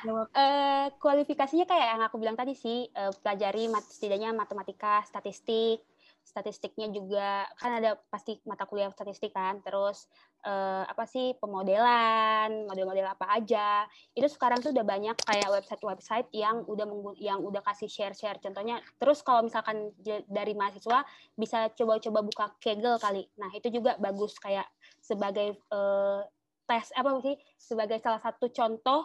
jawab. 0.03 0.27
Uh, 0.35 0.91
kualifikasinya 0.99 1.63
kayak 1.63 1.87
yang 1.95 2.03
aku 2.03 2.19
bilang 2.19 2.35
tadi 2.35 2.59
sih, 2.59 2.91
uh, 2.91 3.15
pelajari 3.23 3.71
mat 3.71 3.87
setidaknya 3.87 4.35
matematika, 4.35 4.99
statistik, 5.07 5.79
statistiknya 6.23 6.89
juga 6.89 7.45
kan 7.59 7.77
ada 7.77 7.99
pasti 8.09 8.39
mata 8.47 8.65
kuliah 8.65 8.89
statistik 8.89 9.35
kan, 9.35 9.59
terus 9.61 10.07
uh, 10.47 10.87
apa 10.87 11.03
sih 11.05 11.35
pemodelan, 11.37 12.65
model-model 12.65 13.11
apa 13.11 13.37
aja. 13.37 13.85
Itu 14.15 14.31
sekarang 14.31 14.63
tuh 14.63 14.71
udah 14.71 14.87
banyak 14.87 15.13
kayak 15.19 15.51
website-website 15.51 16.31
yang 16.33 16.63
udah 16.65 16.87
yang 17.19 17.43
udah 17.43 17.61
kasih 17.61 17.91
share-share. 17.91 18.39
Contohnya, 18.41 18.81
terus 18.97 19.21
kalau 19.21 19.45
misalkan 19.45 19.91
dari 20.25 20.57
mahasiswa 20.57 21.05
bisa 21.35 21.69
coba-coba 21.75 22.19
buka 22.23 22.45
Kaggle 22.57 22.97
kali. 22.97 23.27
Nah 23.37 23.51
itu 23.53 23.69
juga 23.69 23.99
bagus 23.99 24.39
kayak 24.39 24.65
sebagai 25.03 25.59
uh, 25.69 26.23
tes 26.63 26.89
apa 26.95 27.19
sih 27.19 27.35
sebagai 27.59 27.99
salah 27.99 28.23
satu 28.23 28.47
contoh 28.47 29.03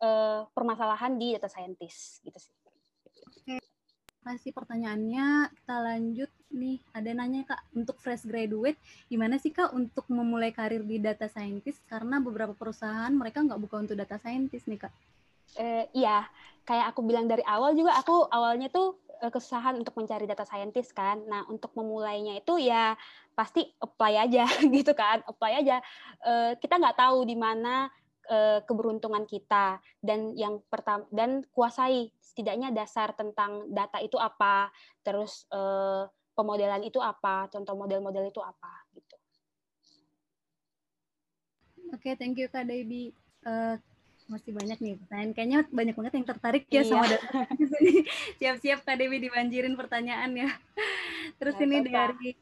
uh, 0.00 0.48
permasalahan 0.56 1.20
di 1.20 1.36
data 1.36 1.52
scientist 1.52 2.24
gitu 2.24 2.40
sih. 2.40 2.63
Kasih 4.24 4.56
pertanyaannya. 4.56 5.52
Kita 5.52 5.76
lanjut 5.84 6.30
nih. 6.48 6.80
Ada 6.96 7.10
nanya 7.12 7.44
kak 7.44 7.60
untuk 7.76 8.00
fresh 8.00 8.24
graduate, 8.24 8.80
gimana 9.12 9.36
sih 9.36 9.52
kak 9.52 9.76
untuk 9.76 10.08
memulai 10.08 10.48
karir 10.48 10.80
di 10.80 10.96
data 10.96 11.28
scientist? 11.28 11.84
Karena 11.84 12.24
beberapa 12.24 12.56
perusahaan 12.56 13.12
mereka 13.12 13.44
nggak 13.44 13.60
buka 13.60 13.84
untuk 13.84 14.00
data 14.00 14.16
scientist 14.16 14.64
nih 14.64 14.80
kak. 14.80 14.94
Eh, 15.60 15.84
iya, 15.92 16.24
kayak 16.64 16.96
aku 16.96 17.04
bilang 17.04 17.28
dari 17.28 17.44
awal 17.44 17.76
juga 17.76 18.00
aku 18.00 18.26
awalnya 18.32 18.72
tuh 18.72 18.96
eh, 19.20 19.28
kesusahan 19.28 19.76
untuk 19.76 19.92
mencari 20.00 20.24
data 20.24 20.48
scientist 20.48 20.96
kan. 20.96 21.20
Nah, 21.28 21.44
untuk 21.52 21.76
memulainya 21.76 22.40
itu 22.40 22.56
ya 22.56 22.96
pasti 23.36 23.60
apply 23.76 24.24
aja 24.24 24.48
gitu 24.80 24.96
kan, 24.96 25.20
apply 25.28 25.60
aja. 25.60 25.84
Eh, 26.24 26.52
kita 26.64 26.80
nggak 26.80 26.96
tahu 26.96 27.28
di 27.28 27.36
mana 27.36 27.92
keberuntungan 28.64 29.28
kita 29.28 29.78
dan 30.00 30.32
yang 30.32 30.64
pertama 30.72 31.04
dan 31.12 31.44
kuasai 31.52 32.08
setidaknya 32.20 32.72
dasar 32.72 33.12
tentang 33.12 33.68
data 33.68 34.00
itu 34.00 34.16
apa, 34.16 34.72
terus 35.04 35.44
pemodelan 36.34 36.82
itu 36.82 36.98
apa, 36.98 37.46
contoh 37.52 37.76
model-model 37.78 38.32
itu 38.32 38.42
apa 38.42 38.72
gitu. 38.96 39.16
Oke, 41.94 42.10
okay, 42.10 42.14
thank 42.18 42.34
you 42.34 42.50
Kak 42.50 42.66
Debbie. 42.66 43.14
Uh, 43.46 43.78
masih 44.26 44.50
banyak 44.56 44.78
nih 44.80 44.94
pertanyaan. 44.98 45.30
Kayaknya 45.36 45.58
banyak 45.68 45.94
banget 45.94 46.12
yang 46.16 46.26
tertarik 46.26 46.64
ya 46.66 46.80
iya. 46.80 46.88
sama 46.88 47.06
data 47.06 47.28
Siap-siap 48.40 48.78
Kak 48.82 48.96
Dewi 48.96 49.22
dibanjirin 49.22 49.76
pertanyaan 49.76 50.32
ya. 50.34 50.48
Terus 51.34 51.56
ini 51.60 51.76
dari 51.84 52.32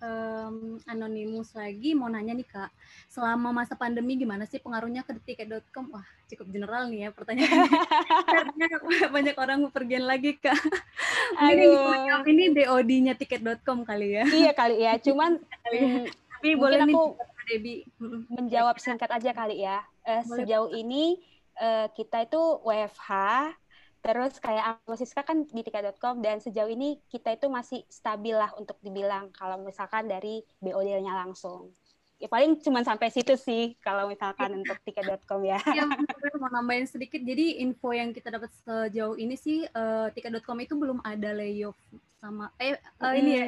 um, 0.00 0.80
Anonymous 0.88 1.52
lagi 1.52 1.92
mau 1.92 2.08
nanya 2.08 2.32
nih 2.32 2.48
Kak, 2.48 2.70
selama 3.06 3.52
masa 3.52 3.76
pandemi 3.76 4.16
gimana 4.16 4.48
sih 4.48 4.58
pengaruhnya 4.58 5.04
ke 5.04 5.14
tiket.com? 5.22 5.92
Wah 5.92 6.06
cukup 6.32 6.48
general 6.48 6.88
nih 6.88 7.06
ya 7.06 7.08
pertanyaan. 7.12 7.68
Karena 8.32 8.66
banyak 9.12 9.36
orang 9.36 9.58
pergian 9.68 10.08
lagi 10.08 10.40
Kak. 10.40 10.56
Aduh. 11.38 12.24
Ini 12.24 12.56
DOD-nya 12.56 13.14
tiket.com 13.20 13.84
kali 13.84 14.16
ya. 14.16 14.24
Iya 14.24 14.52
kali 14.56 14.76
ya, 14.80 14.96
cuman 15.06 15.36
mm, 15.68 16.04
tapi 16.08 16.48
boleh 16.56 16.78
aku 16.82 17.14
Debbie 17.46 17.84
menjawab 18.32 18.78
singkat 18.78 19.10
aja 19.10 19.30
kali 19.34 19.66
ya. 19.66 19.82
Uh, 20.02 20.22
sejauh 20.24 20.70
ini 20.72 21.20
uh, 21.58 21.86
kita 21.92 22.24
itu 22.26 22.40
WFH, 22.64 23.10
terus 24.02 24.42
kayak 24.42 24.82
aku 24.82 24.98
Siska 24.98 25.22
kan 25.22 25.46
di 25.46 25.62
tiket.com 25.62 26.18
dan 26.18 26.42
sejauh 26.42 26.66
ini 26.66 26.98
kita 27.06 27.38
itu 27.38 27.46
masih 27.46 27.86
stabil 27.86 28.34
lah 28.34 28.50
untuk 28.58 28.74
dibilang 28.82 29.30
kalau 29.30 29.62
misalkan 29.62 30.10
dari 30.10 30.42
BOD-nya 30.58 31.14
langsung. 31.22 31.70
Ya 32.18 32.30
paling 32.30 32.58
cuma 32.62 32.86
sampai 32.86 33.10
situ 33.10 33.34
sih 33.34 33.74
kalau 33.82 34.06
misalkan 34.06 34.62
untuk 34.62 34.78
tiket.com 34.82 35.42
ya. 35.42 35.58
Ya, 35.70 35.86
mau 36.38 36.50
nambahin 36.50 36.86
sedikit. 36.86 37.18
Jadi 37.18 37.62
info 37.62 37.90
yang 37.94 38.14
kita 38.14 38.30
dapat 38.30 38.50
sejauh 38.62 39.18
ini 39.18 39.34
sih 39.38 39.66
uh, 39.70 40.10
tiket.com 40.10 40.58
itu 40.62 40.74
belum 40.74 40.98
ada 41.02 41.34
layoff 41.34 41.78
sama 42.22 42.54
eh 42.62 42.78
uh, 43.02 43.10
hmm. 43.10 43.18
ini 43.18 43.30
ya 43.34 43.46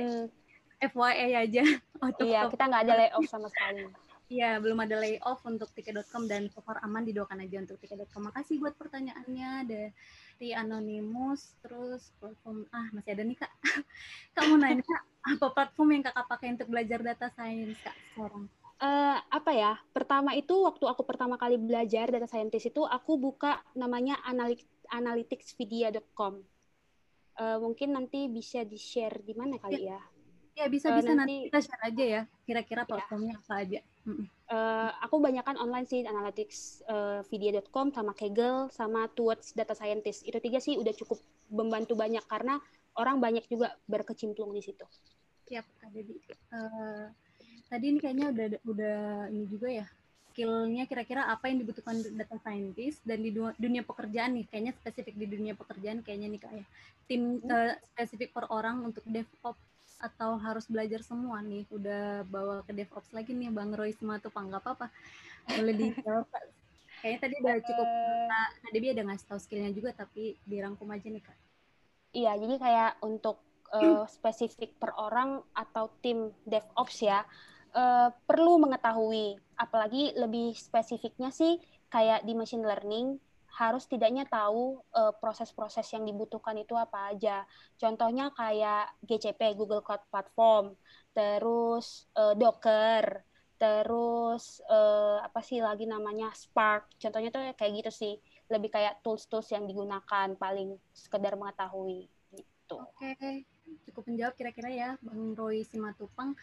FYI 0.91 1.31
aja 1.39 1.63
iya, 2.27 2.41
kita 2.51 2.63
nggak 2.67 2.83
ada 2.83 2.95
layoff 2.99 3.27
sama 3.31 3.47
sekali. 3.47 3.87
Iya, 4.33 4.57
belum 4.57 4.81
ada 4.81 4.97
layoff 4.97 5.45
untuk 5.45 5.69
tiket.com 5.77 6.25
dan 6.25 6.49
so 6.49 6.65
far 6.65 6.81
aman 6.81 7.05
didoakan 7.05 7.45
aja 7.45 7.61
untuk 7.61 7.77
tiket.com. 7.77 8.33
Makasih 8.33 8.57
buat 8.57 8.73
pertanyaannya 8.73 9.69
dari 9.69 10.51
Anonymous. 10.57 11.61
Terus 11.61 12.09
platform, 12.17 12.65
ah 12.73 12.89
masih 12.97 13.13
ada 13.13 13.23
nih 13.23 13.37
Kak. 13.37 13.53
Kamu 14.41 14.57
nanya, 14.57 14.97
apa 15.29 15.47
platform 15.53 16.01
yang 16.01 16.03
Kakak 16.09 16.27
pakai 16.27 16.57
untuk 16.57 16.73
belajar 16.73 17.05
data 17.05 17.29
science 17.37 17.77
Kak 17.85 17.97
sekarang? 18.17 18.49
Uh, 18.81 19.21
apa 19.29 19.53
ya? 19.53 19.73
Pertama 19.93 20.33
itu 20.33 20.57
waktu 20.65 20.85
aku 20.89 21.05
pertama 21.05 21.37
kali 21.37 21.61
belajar 21.61 22.09
data 22.09 22.25
scientist 22.25 22.73
itu 22.73 22.81
aku 22.81 23.21
buka 23.21 23.61
namanya 23.77 24.17
analyticsvidia.com. 24.89 26.41
Uh, 27.35 27.59
mungkin 27.61 27.93
nanti 27.93 28.31
bisa 28.33 28.65
di-share 28.65 29.21
di 29.21 29.37
mana 29.37 29.61
kali 29.61 29.85
ya? 29.85 30.01
ya? 30.01 30.65
Ya 30.65 30.67
bisa 30.71 30.97
bisa 30.97 31.13
uh, 31.13 31.19
nanti, 31.19 31.51
nanti 31.51 31.51
kita 31.51 31.61
share 31.61 31.83
aja 31.83 32.05
ya 32.07 32.23
kira-kira 32.47 32.83
iya. 32.87 32.89
platformnya 32.89 33.35
ya. 33.37 33.43
apa 33.43 33.55
aja. 33.61 33.81
Uh, 34.05 34.93
aku 35.01 35.25
kan 35.25 35.57
online 35.57 35.89
sih 35.89 36.05
analyticsvideo.com 36.05 37.89
uh, 37.89 37.95
sama 37.97 38.13
Kaggle 38.13 38.69
sama 38.69 39.09
Towards 39.09 39.57
Data 39.57 39.73
Scientist. 39.73 40.29
Itu 40.29 40.39
tiga 40.45 40.61
sih 40.61 40.77
udah 40.77 40.93
cukup 40.93 41.19
membantu 41.49 41.97
banyak 41.97 42.23
karena 42.29 42.61
orang 43.01 43.19
banyak 43.19 43.49
juga 43.49 43.73
berkecimpung 43.89 44.53
di 44.53 44.61
situ. 44.61 44.85
Siap, 45.49 45.65
ada 45.81 46.01
di. 46.01 46.15
Uh, 46.53 47.09
tadi 47.73 47.85
ini 47.91 47.99
kayaknya 47.99 48.27
udah 48.31 48.47
udah 48.69 48.99
ini 49.33 49.45
juga 49.49 49.69
ya 49.73 49.87
skillnya 50.35 50.91
kira-kira 50.91 51.31
apa 51.31 51.47
yang 51.47 51.63
dibutuhkan 51.63 51.95
data 52.19 52.35
scientist 52.43 52.99
dan 53.07 53.23
di 53.23 53.31
dunia 53.35 53.87
pekerjaan 53.87 54.35
nih 54.35 54.45
kayaknya 54.51 54.73
spesifik 54.75 55.15
di 55.15 55.27
dunia 55.31 55.55
pekerjaan 55.55 56.03
kayaknya 56.03 56.29
nih 56.35 56.41
kayak 56.43 56.55
ya. 56.59 56.67
tim 57.07 57.39
uh, 57.47 57.79
spesifik 57.95 58.35
per 58.35 58.51
orang 58.51 58.83
untuk 58.83 59.07
DevOps 59.07 59.63
atau 60.05 60.37
harus 60.37 60.69
belajar 60.69 61.01
semua 61.01 61.41
nih? 61.41 61.65
Udah 61.73 62.29
bawa 62.29 62.61
ke 62.69 62.77
DevOps 62.77 63.11
lagi 63.17 63.33
nih 63.33 63.49
Bang 63.49 63.73
Roy 63.73 63.97
Simatupang, 63.97 64.53
nggak 64.53 64.61
apa-apa. 64.61 64.87
Boleh 65.57 65.73
dijawab. 65.73 66.29
Kayaknya 67.01 67.21
tadi 67.21 67.35
udah 67.41 67.57
cukup, 67.61 67.89
uh, 67.89 68.49
Kak 68.65 68.71
Debbie 68.73 68.93
ada 68.93 69.03
ngasih 69.05 69.27
tahu 69.29 69.41
skillnya 69.41 69.73
juga, 69.73 69.91
tapi 69.93 70.37
dirangkum 70.49 70.89
aja 70.93 71.09
nih 71.09 71.21
Kak. 71.21 71.39
Iya, 72.15 72.33
jadi 72.39 72.55
kayak 72.57 72.93
untuk 73.05 73.41
uh, 73.73 74.05
spesifik 74.17 74.77
per 74.81 74.97
orang 74.97 75.41
atau 75.53 75.93
tim 76.01 76.33
DevOps 76.49 76.97
ya, 77.05 77.25
uh, 77.77 78.09
perlu 78.25 78.57
mengetahui, 78.57 79.37
apalagi 79.61 80.17
lebih 80.17 80.57
spesifiknya 80.57 81.29
sih 81.29 81.61
kayak 81.93 82.25
di 82.25 82.33
machine 82.33 82.65
learning, 82.65 83.21
harus 83.55 83.87
tidaknya 83.87 84.27
tahu 84.27 84.83
uh, 84.99 85.15
proses-proses 85.23 85.87
yang 85.95 86.03
dibutuhkan 86.03 86.59
itu 86.59 86.75
apa 86.75 87.15
aja. 87.15 87.47
Contohnya 87.79 88.35
kayak 88.35 88.91
GCP, 89.07 89.55
Google 89.55 89.83
Cloud 89.87 90.03
Platform, 90.11 90.75
terus 91.15 92.11
uh, 92.19 92.35
Docker, 92.35 93.23
terus 93.55 94.59
uh, 94.67 95.23
apa 95.23 95.39
sih 95.47 95.63
lagi 95.63 95.87
namanya 95.87 96.35
Spark. 96.35 96.99
Contohnya 96.99 97.31
tuh 97.31 97.47
kayak 97.55 97.73
gitu 97.79 97.91
sih, 97.95 98.15
lebih 98.51 98.75
kayak 98.75 98.99
tools-tools 99.07 99.55
yang 99.55 99.71
digunakan 99.71 100.35
paling 100.35 100.75
sekedar 100.91 101.39
mengetahui 101.39 102.11
gitu. 102.35 102.77
Oke, 102.83 103.15
okay. 103.15 103.37
cukup 103.87 104.11
menjawab 104.11 104.35
kira-kira 104.35 104.71
ya 104.75 104.91
Bang 104.99 105.39
Roy 105.39 105.63
Simatupang. 105.63 106.35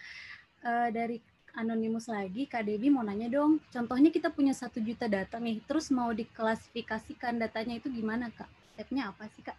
Uh, 0.62 0.94
dari 0.94 1.18
anonimus 1.56 2.08
lagi, 2.08 2.48
Kak 2.48 2.64
Debi 2.64 2.88
mau 2.88 3.04
nanya 3.04 3.28
dong, 3.28 3.60
contohnya 3.72 4.10
kita 4.10 4.32
punya 4.32 4.56
satu 4.56 4.80
juta 4.80 5.06
data 5.06 5.38
nih, 5.38 5.60
terus 5.68 5.92
mau 5.92 6.10
diklasifikasikan 6.16 7.40
datanya 7.40 7.80
itu 7.80 7.92
gimana 7.92 8.32
Kak? 8.32 8.48
Stepnya 8.76 9.12
apa 9.12 9.28
sih 9.32 9.44
Kak? 9.44 9.58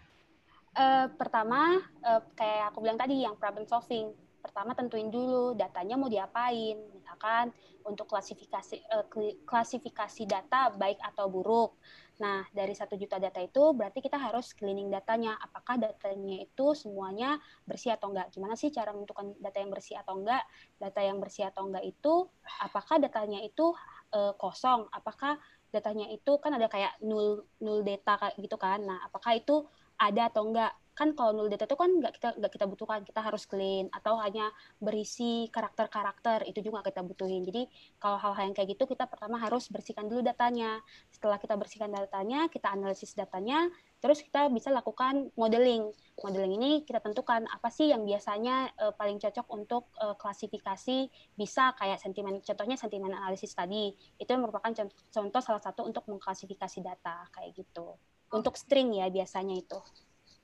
Uh, 0.73 1.07
pertama, 1.21 1.85
uh, 2.01 2.21
kayak 2.33 2.73
aku 2.73 2.81
bilang 2.81 2.97
tadi, 2.97 3.21
yang 3.21 3.37
problem 3.37 3.69
solving 3.69 4.09
pertama 4.43 4.75
tentuin 4.75 5.07
dulu 5.07 5.55
datanya 5.55 5.95
mau 5.95 6.11
diapain. 6.11 6.75
Misalkan 6.91 7.55
untuk 7.87 8.11
klasifikasi 8.11 8.83
eh, 8.83 9.07
klasifikasi 9.47 10.23
data 10.27 10.75
baik 10.75 10.99
atau 10.99 11.31
buruk. 11.31 11.79
Nah 12.19 12.43
dari 12.51 12.75
satu 12.75 12.99
juta 12.99 13.23
data 13.23 13.39
itu 13.39 13.71
berarti 13.73 14.03
kita 14.03 14.19
harus 14.19 14.51
cleaning 14.53 14.91
datanya. 14.91 15.39
Apakah 15.39 15.79
datanya 15.79 16.43
itu 16.43 16.75
semuanya 16.75 17.39
bersih 17.65 17.95
atau 17.95 18.11
enggak? 18.11 18.35
Gimana 18.35 18.59
sih 18.59 18.75
cara 18.75 18.91
menentukan 18.91 19.39
data 19.39 19.59
yang 19.63 19.71
bersih 19.71 19.97
atau 20.03 20.19
enggak? 20.19 20.43
Data 20.77 21.01
yang 21.01 21.23
bersih 21.23 21.47
atau 21.47 21.63
enggak 21.71 21.87
itu 21.87 22.27
apakah 22.59 22.99
datanya 22.99 23.39
itu 23.47 23.71
eh, 24.11 24.35
kosong? 24.35 24.91
Apakah 24.91 25.39
datanya 25.73 26.11
itu 26.13 26.37
kan 26.43 26.53
ada 26.53 26.67
kayak 26.69 26.99
nul 27.01 27.47
nul 27.63 27.87
data 27.87 28.19
gitu 28.37 28.59
kan? 28.59 28.83
Nah 28.83 29.07
apakah 29.07 29.39
itu 29.39 29.63
ada 30.03 30.27
atau 30.29 30.51
enggak 30.51 30.75
kan 30.93 31.17
kalau 31.17 31.33
null 31.33 31.49
data 31.49 31.65
itu 31.65 31.73
kan 31.73 31.89
nggak 31.89 32.13
kita 32.21 32.29
nggak 32.37 32.53
kita 32.53 32.67
butuhkan 32.69 33.01
kita 33.01 33.21
harus 33.25 33.49
clean 33.49 33.89
atau 33.97 34.21
hanya 34.21 34.53
berisi 34.77 35.49
karakter-karakter 35.49 36.45
itu 36.45 36.61
juga 36.61 36.85
kita 36.85 37.01
butuhin. 37.01 37.49
Jadi 37.49 37.65
kalau 37.97 38.21
hal-hal 38.21 38.53
yang 38.53 38.57
kayak 38.57 38.77
gitu 38.77 38.85
kita 38.85 39.09
pertama 39.09 39.41
harus 39.41 39.73
bersihkan 39.73 40.13
dulu 40.13 40.21
datanya. 40.21 40.85
Setelah 41.09 41.41
kita 41.41 41.57
bersihkan 41.57 41.89
datanya 41.97 42.53
kita 42.53 42.69
analisis 42.69 43.17
datanya 43.17 43.73
terus 44.05 44.21
kita 44.21 44.53
bisa 44.53 44.69
lakukan 44.69 45.33
modeling. 45.33 45.89
Modeling 46.21 46.61
ini 46.61 46.71
kita 46.85 47.01
tentukan 47.01 47.49
apa 47.49 47.73
sih 47.73 47.89
yang 47.89 48.05
biasanya 48.05 48.69
uh, 48.77 48.93
paling 48.93 49.17
cocok 49.17 49.47
untuk 49.49 49.89
uh, 49.97 50.13
klasifikasi 50.21 51.09
bisa 51.41 51.73
kayak 51.81 52.05
sentimen 52.05 52.45
contohnya 52.45 52.77
sentimen 52.77 53.17
analisis 53.17 53.57
tadi. 53.57 53.97
Itu 54.21 54.37
merupakan 54.37 54.69
contoh, 54.69 54.99
contoh 55.09 55.41
salah 55.41 55.63
satu 55.65 55.89
untuk 55.89 56.05
mengklasifikasi 56.05 56.85
data 56.85 57.25
kayak 57.33 57.57
gitu. 57.57 57.97
Untuk 58.29 58.61
string 58.61 58.93
ya 58.93 59.09
biasanya 59.09 59.57
itu 59.57 59.81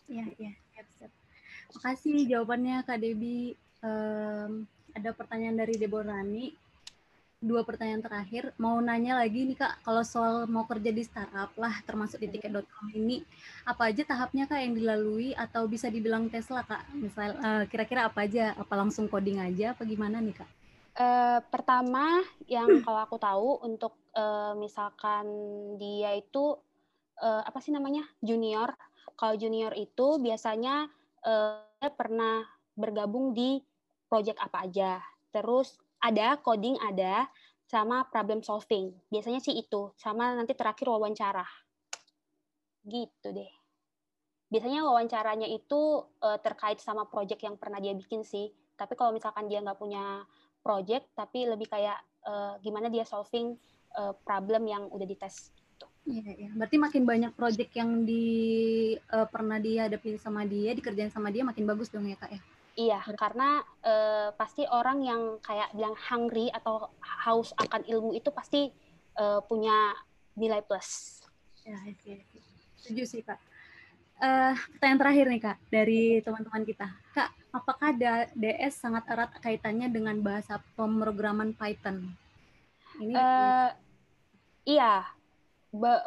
Iya, 0.09 0.27
iya, 0.41 0.53
siap, 0.73 0.89
siap. 0.97 1.13
Makasih 1.77 2.25
jawabannya 2.25 2.81
Kak 2.89 2.99
Debi. 2.99 3.53
Um, 3.85 4.65
ada 4.97 5.13
pertanyaan 5.13 5.61
dari 5.61 5.77
Deborani. 5.77 6.57
Dua 7.39 7.63
pertanyaan 7.63 8.03
terakhir. 8.03 8.51
Mau 8.59 8.81
nanya 8.83 9.21
lagi 9.21 9.47
nih 9.47 9.55
Kak, 9.55 9.85
kalau 9.87 10.03
soal 10.03 10.49
mau 10.51 10.67
kerja 10.67 10.91
di 10.91 11.05
startup 11.07 11.53
lah, 11.55 11.71
termasuk 11.87 12.19
di 12.19 12.33
tiket.com 12.35 12.89
ini, 12.97 13.23
apa 13.63 13.93
aja 13.93 14.03
tahapnya 14.03 14.49
Kak 14.51 14.59
yang 14.59 14.75
dilalui 14.75 15.37
atau 15.37 15.69
bisa 15.71 15.87
dibilang 15.93 16.27
Tesla 16.33 16.65
Kak? 16.65 16.89
Misal 16.99 17.39
uh, 17.39 17.65
kira-kira 17.69 18.09
apa 18.11 18.27
aja? 18.27 18.57
Apa 18.59 18.75
langsung 18.75 19.07
coding 19.07 19.39
aja? 19.39 19.77
Apa 19.77 19.87
gimana 19.87 20.19
nih 20.19 20.35
Kak? 20.41 20.51
Uh, 20.99 21.39
pertama, 21.53 22.27
yang 22.51 22.67
kalau 22.89 23.01
aku 23.07 23.21
tahu 23.21 23.63
untuk 23.63 23.95
uh, 24.17 24.57
misalkan 24.59 25.29
dia 25.79 26.17
itu 26.19 26.59
uh, 27.23 27.43
apa 27.47 27.61
sih 27.63 27.71
namanya 27.71 28.03
junior 28.19 28.75
kalau 29.19 29.35
junior 29.35 29.75
itu 29.75 30.23
biasanya 30.23 30.87
uh, 31.27 31.91
pernah 31.99 32.47
bergabung 32.79 33.35
di 33.35 33.59
project 34.07 34.39
apa 34.39 34.71
aja. 34.71 35.03
Terus 35.35 35.75
ada 35.99 36.39
coding 36.39 36.79
ada 36.79 37.27
sama 37.67 38.07
problem 38.07 38.41
solving. 38.47 38.95
Biasanya 39.11 39.43
sih 39.43 39.59
itu 39.59 39.91
sama 39.99 40.39
nanti 40.39 40.55
terakhir 40.55 40.87
wawancara. 40.87 41.45
Gitu 42.87 43.29
deh. 43.35 43.51
Biasanya 44.49 44.87
wawancaranya 44.87 45.51
itu 45.51 46.07
uh, 46.25 46.39
terkait 46.41 46.81
sama 46.81 47.05
project 47.11 47.43
yang 47.43 47.59
pernah 47.59 47.83
dia 47.83 47.93
bikin 47.93 48.23
sih. 48.25 48.49
Tapi 48.79 48.95
kalau 48.95 49.13
misalkan 49.13 49.51
dia 49.51 49.61
nggak 49.61 49.77
punya 49.77 50.25
project, 50.63 51.13
tapi 51.13 51.45
lebih 51.45 51.69
kayak 51.69 51.99
uh, 52.25 52.57
gimana 52.63 52.87
dia 52.89 53.05
solving 53.05 53.59
uh, 53.99 54.15
problem 54.25 54.65
yang 54.65 54.87
udah 54.89 55.05
dites 55.05 55.53
Iya, 56.09 56.33
iya. 56.41 56.51
Berarti 56.57 56.77
makin 56.81 57.05
banyak 57.05 57.33
project 57.37 57.71
yang 57.77 58.09
di 58.09 58.25
uh, 59.13 59.29
pernah 59.29 59.61
dihadapi 59.61 60.17
sama 60.17 60.49
dia, 60.49 60.73
dikerjain 60.73 61.13
sama 61.13 61.29
dia 61.29 61.45
makin 61.45 61.69
bagus 61.69 61.93
dong 61.93 62.09
ya, 62.09 62.17
Kak 62.17 62.33
ya? 62.33 62.41
Iya, 62.79 63.01
karena 63.19 63.61
uh, 63.85 64.33
pasti 64.39 64.65
orang 64.65 65.05
yang 65.05 65.23
kayak 65.45 65.75
bilang 65.77 65.99
hungry 65.99 66.49
atau 66.49 66.89
haus 67.03 67.53
akan 67.61 67.85
ilmu 67.85 68.17
itu 68.17 68.33
pasti 68.33 68.73
uh, 69.21 69.45
punya 69.45 69.93
nilai 70.33 70.65
plus. 70.65 71.21
Ya, 71.69 71.77
iya. 71.85 72.25
Setuju 72.81 73.05
sih, 73.05 73.21
Kak. 73.21 73.37
Uh, 74.19 74.57
pertanyaan 74.79 75.01
terakhir 75.05 75.27
nih, 75.29 75.43
Kak, 75.45 75.59
dari 75.69 76.03
teman-teman 76.25 76.65
kita. 76.65 76.89
Kak, 77.13 77.31
apakah 77.53 77.93
DS 78.33 78.81
sangat 78.81 79.05
erat 79.13 79.35
kaitannya 79.45 79.93
dengan 79.93 80.17
bahasa 80.25 80.63
pemrograman 80.73 81.53
Python? 81.53 82.17
Ini 82.99 83.15
uh, 83.15 83.71
iya, 84.65 85.18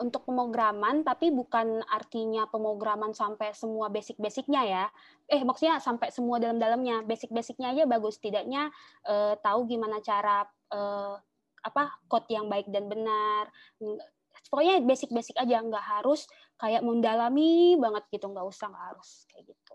untuk 0.02 0.26
pemrograman 0.26 1.06
tapi 1.06 1.30
bukan 1.30 1.86
artinya 1.86 2.50
pemrograman 2.50 3.14
sampai 3.14 3.54
semua 3.54 3.94
basic-basicnya 3.94 4.62
ya. 4.66 4.86
Eh 5.30 5.46
maksudnya 5.46 5.78
sampai 5.78 6.10
semua 6.10 6.42
dalam-dalamnya. 6.42 7.06
Basic-basicnya 7.06 7.74
aja 7.78 7.84
bagus 7.86 8.18
tidaknya 8.18 8.74
eh, 9.06 9.38
tahu 9.38 9.70
gimana 9.70 10.02
cara 10.02 10.46
eh, 10.74 11.16
apa 11.62 11.84
code 12.10 12.26
yang 12.34 12.50
baik 12.50 12.74
dan 12.74 12.90
benar. 12.90 13.54
Pokoknya 14.50 14.82
basic-basic 14.82 15.38
aja 15.38 15.62
nggak 15.62 15.86
harus 16.02 16.26
kayak 16.58 16.82
mendalami 16.82 17.78
banget 17.78 18.04
gitu 18.10 18.26
nggak 18.34 18.48
usah 18.50 18.66
nggak 18.70 18.86
harus 18.94 19.30
kayak 19.30 19.46
gitu. 19.54 19.74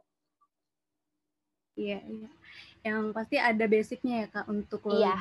Iya, 1.76 2.00
iya. 2.08 2.30
Yang 2.86 3.02
pasti 3.10 3.36
ada 3.42 3.64
basicnya 3.66 4.14
ya 4.22 4.26
kak 4.30 4.46
untuk 4.46 4.80
Iya 4.94 5.18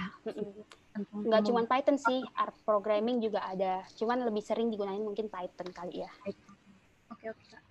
nggak 0.96 1.42
cuma 1.52 1.62
Python 1.68 1.98
sih, 2.00 2.24
art 2.40 2.56
programming 2.64 3.20
juga 3.20 3.44
ada. 3.44 3.84
Cuman 4.00 4.24
lebih 4.24 4.40
sering 4.40 4.72
digunakan 4.72 5.02
mungkin 5.04 5.28
Python 5.28 5.68
kali 5.76 6.08
ya. 6.08 6.12
Oke 7.12 7.26
oke 7.36 7.46
kak. 7.52 7.64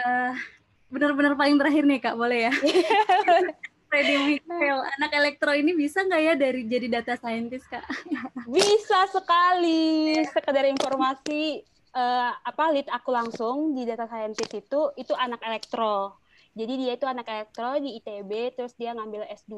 Uh, 0.00 0.34
benar-benar 0.86 1.34
paling 1.34 1.58
terakhir 1.58 1.82
nih 1.82 1.98
kak, 1.98 2.14
boleh 2.14 2.46
ya? 2.46 2.52
Freddy 3.90 4.38
Michael, 4.38 4.86
anak 4.86 5.10
elektro 5.18 5.50
ini 5.50 5.74
bisa 5.74 6.06
nggak 6.06 6.22
ya 6.22 6.34
dari 6.38 6.62
jadi 6.62 6.86
data 6.86 7.18
scientist 7.18 7.66
kak? 7.66 7.82
Bisa 8.46 9.10
sekali. 9.10 10.14
Sekedar 10.30 10.62
informasi, 10.70 11.66
uh, 11.98 12.30
apa 12.38 12.70
lead 12.70 12.86
aku 12.86 13.10
langsung 13.10 13.74
di 13.74 13.82
data 13.82 14.06
scientist 14.06 14.54
itu 14.54 14.94
itu 14.94 15.10
anak 15.18 15.42
elektro. 15.42 16.22
Jadi 16.54 16.72
dia 16.82 16.92
itu 16.98 17.06
anak 17.06 17.26
elektro 17.30 17.78
di 17.78 18.00
ITB, 18.02 18.58
terus 18.58 18.74
dia 18.74 18.90
ngambil 18.94 19.26
S2 19.30 19.54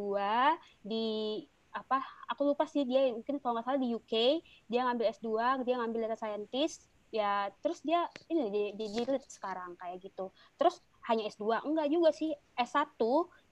di 0.84 1.40
apa? 1.72 2.04
Aku 2.36 2.44
lupa 2.52 2.68
sih 2.68 2.84
dia 2.84 3.08
mungkin 3.12 3.40
kalau 3.40 3.56
nggak 3.56 3.66
salah 3.66 3.80
di 3.80 3.96
UK, 3.96 4.44
dia 4.68 4.84
ngambil 4.84 5.06
S2, 5.08 5.28
dia 5.64 5.74
ngambil 5.80 6.00
data 6.04 6.18
scientist, 6.20 6.92
ya 7.08 7.48
terus 7.64 7.80
dia 7.80 8.08
ini 8.28 8.72
jadi 8.76 9.04
lead 9.08 9.24
sekarang 9.28 9.76
kayak 9.80 10.04
gitu. 10.04 10.32
Terus 10.60 10.84
hanya 11.08 11.26
S2 11.32 11.64
enggak 11.64 11.88
juga 11.88 12.10
sih 12.12 12.30
S1 12.56 13.00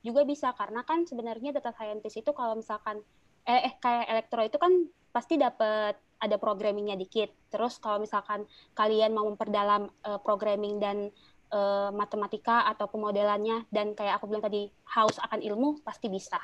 juga 0.01 0.21
bisa 0.29 0.53
karena 0.55 0.85
kan 0.85 1.05
sebenarnya 1.09 1.57
data 1.57 1.73
scientist 1.73 2.17
itu 2.21 2.31
kalau 2.37 2.57
misalkan 2.57 3.01
eh, 3.49 3.69
eh 3.69 3.75
kayak 3.81 4.07
elektro 4.09 4.41
itu 4.45 4.57
kan 4.61 4.73
pasti 5.11 5.35
dapat 5.35 5.99
ada 6.21 6.37
programmingnya 6.37 6.95
dikit 7.01 7.33
terus 7.51 7.81
kalau 7.83 7.99
misalkan 7.99 8.47
kalian 8.77 9.11
mau 9.11 9.27
memperdalam 9.27 9.91
uh, 10.07 10.21
programming 10.21 10.79
dan 10.79 11.11
uh, 11.53 11.91
matematika 11.95 12.67
atau 12.71 12.87
pemodelannya 12.91 13.67
dan 13.71 13.95
kayak 13.95 14.19
aku 14.19 14.31
bilang 14.31 14.43
tadi 14.43 14.71
haus 14.97 15.19
akan 15.23 15.43
ilmu 15.43 15.83
pasti 15.85 16.11
bisa 16.11 16.39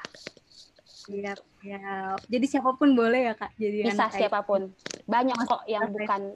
Iya, 1.06 1.38
ya. 1.62 2.18
Jadi 2.26 2.46
siapa 2.50 2.74
pun 2.74 2.98
boleh 2.98 3.30
ya 3.30 3.34
kak. 3.38 3.54
Jadi 3.54 3.86
bisa 3.86 4.10
siapa 4.10 4.42
pun. 4.42 4.74
Banyak 5.06 5.38
kok 5.46 5.62
yang 5.70 5.86
bukan 5.94 6.34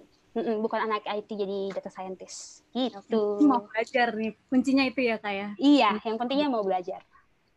bukan 0.62 0.80
anak 0.86 1.02
IT 1.10 1.26
jadi 1.26 1.74
data 1.74 1.90
scientist 1.90 2.62
gitu. 2.70 3.42
Mau 3.42 3.66
belajar 3.66 4.14
nih, 4.14 4.38
kuncinya 4.46 4.86
itu 4.86 5.02
ya 5.02 5.18
kak 5.18 5.34
ya? 5.34 5.48
Iya, 5.58 5.90
yang 6.06 6.16
pentingnya 6.22 6.46
mau 6.46 6.62
belajar. 6.62 7.02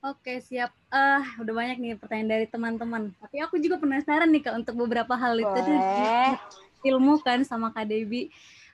Oke 0.03 0.41
siap. 0.41 0.73
Uh, 0.89 1.21
udah 1.39 1.53
banyak 1.53 1.77
nih 1.79 1.93
pertanyaan 1.95 2.29
dari 2.33 2.45
teman-teman. 2.49 3.13
Tapi 3.21 3.39
aku 3.39 3.61
juga 3.61 3.77
penasaran 3.79 4.27
nih 4.33 4.49
kak 4.49 4.55
untuk 4.57 4.75
beberapa 4.75 5.13
hal 5.13 5.37
itu. 5.37 5.59
Boleh. 5.63 6.33
Ilmu 6.89 7.23
kan 7.23 7.47
sama 7.47 7.71
Kak 7.71 7.87
Debi. 7.87 8.27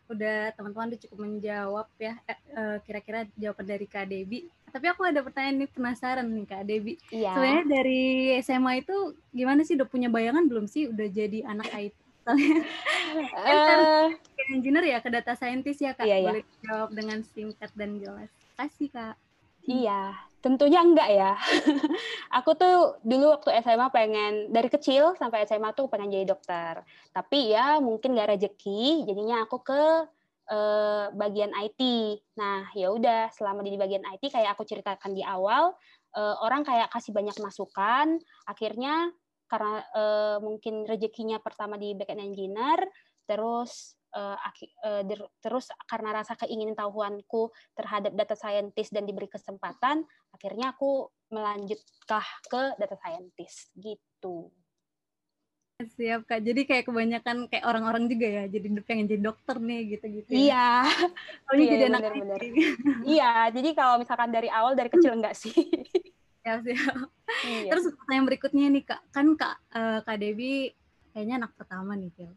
Udah 0.09 0.51
teman-teman 0.57 0.89
udah 0.91 1.01
cukup 1.05 1.17
menjawab 1.21 1.87
ya. 2.01 2.17
Eh, 2.25 2.39
uh, 2.57 2.77
kira-kira 2.83 3.29
jawaban 3.37 3.65
dari 3.69 3.85
Kak 3.85 4.09
Debi. 4.09 4.49
Tapi 4.69 4.85
aku 4.85 5.01
ada 5.05 5.21
pertanyaan 5.21 5.65
nih 5.65 5.69
penasaran 5.69 6.27
nih 6.27 6.45
Kak 6.49 6.63
Debi. 6.65 6.93
Iya. 7.13 7.37
Sebenarnya 7.37 7.65
dari 7.69 8.03
SMA 8.41 8.81
itu 8.81 9.13
gimana 9.31 9.61
sih? 9.61 9.77
Udah 9.77 9.87
punya 9.87 10.09
bayangan 10.09 10.49
belum 10.49 10.65
sih? 10.65 10.89
Udah 10.89 11.07
jadi 11.07 11.45
anak 11.45 11.69
IT? 11.71 11.95
uh, 12.29 14.07
engineer 14.53 14.85
ya 14.85 14.99
ke 15.01 15.09
data 15.09 15.33
scientist 15.33 15.81
ya 15.81 15.93
kak 15.93 16.05
iya, 16.05 16.21
iya. 16.21 16.29
boleh 16.29 16.43
iya. 16.43 16.61
jawab 16.65 16.89
dengan 16.93 17.19
singkat 17.25 17.71
dan 17.73 17.97
jelas 17.97 18.29
kasih 18.57 18.89
kak 18.91 19.15
iya 19.65 20.13
tentunya 20.39 20.79
enggak 20.79 21.09
ya. 21.11 21.33
Aku 22.39 22.55
tuh 22.55 22.99
dulu 23.03 23.35
waktu 23.35 23.59
SMA 23.63 23.87
pengen 23.91 24.33
dari 24.51 24.71
kecil 24.71 25.13
sampai 25.19 25.43
SMA 25.43 25.75
tuh 25.75 25.91
pengen 25.91 26.11
jadi 26.11 26.25
dokter. 26.31 26.83
Tapi 27.11 27.51
ya 27.51 27.77
mungkin 27.83 28.15
gak 28.15 28.39
rezeki 28.39 29.03
jadinya 29.03 29.43
aku 29.43 29.61
ke 29.63 29.83
uh, 30.49 31.11
bagian 31.13 31.51
IT 31.55 31.81
nah 32.39 32.71
ya 32.71 32.89
udah 32.95 33.29
selama 33.35 33.61
di 33.67 33.75
bagian 33.75 34.03
IT 34.15 34.31
kayak 34.31 34.55
aku 34.55 34.63
ceritakan 34.63 35.11
di 35.11 35.21
awal 35.21 35.75
uh, 36.15 36.35
orang 36.41 36.63
kayak 36.63 36.89
kasih 36.89 37.11
banyak 37.11 37.35
masukan. 37.43 38.17
Akhirnya 38.47 39.11
karena 39.49 39.81
uh, 39.97 40.37
mungkin 40.39 40.85
rezekinya 40.85 41.41
pertama 41.41 41.75
di 41.75 41.97
backend 41.97 42.21
engineer, 42.21 42.85
terus 43.25 43.98
uh, 44.15 44.37
uh, 44.85 45.01
terus 45.39 45.69
karena 45.85 46.21
rasa 46.21 46.33
keingin 46.39 46.73
tahuanku 46.77 47.49
terhadap 47.75 48.13
data 48.15 48.35
scientist 48.37 48.93
dan 48.93 49.05
diberi 49.05 49.27
kesempatan, 49.29 50.05
akhirnya 50.33 50.73
aku 50.73 51.09
melanjutkah 51.29 52.25
ke 52.49 52.61
data 52.79 52.95
scientist 52.97 53.73
gitu. 53.77 54.49
Siap 55.79 56.27
kak, 56.27 56.43
jadi 56.43 56.67
kayak 56.67 56.91
kebanyakan 56.91 57.47
kayak 57.47 57.63
orang-orang 57.63 58.11
juga 58.11 58.27
ya, 58.27 58.43
jadi 58.51 58.67
pengen 58.83 59.07
jadi 59.07 59.23
dokter 59.23 59.63
nih 59.63 59.95
gitu-gitu. 59.95 60.29
Ya. 60.35 60.35
Iya. 60.35 60.69
Oh, 61.47 61.55
iya, 61.55 61.71
jadi 61.71 61.83
anak 61.87 62.01
bener, 62.19 62.41
Iya, 63.07 63.31
jadi 63.55 63.69
kalau 63.71 63.95
misalkan 63.95 64.27
dari 64.27 64.51
awal 64.51 64.75
dari 64.75 64.91
kecil 64.91 65.15
enggak 65.15 65.39
sih. 65.39 65.55
siap 66.49 66.59
siap 66.65 66.95
iya. 67.45 67.69
terus 67.69 67.91
pertanyaan 67.93 68.25
berikutnya 68.25 68.65
nih 68.71 68.83
kak 68.87 69.01
kan 69.11 69.27
kak 69.35 69.55
uh, 69.75 69.99
kak 70.01 70.17
Debi 70.17 70.71
kayaknya 71.19 71.43
anak 71.43 71.51
pertama 71.59 71.99
nih 71.99 72.07
Phil 72.15 72.31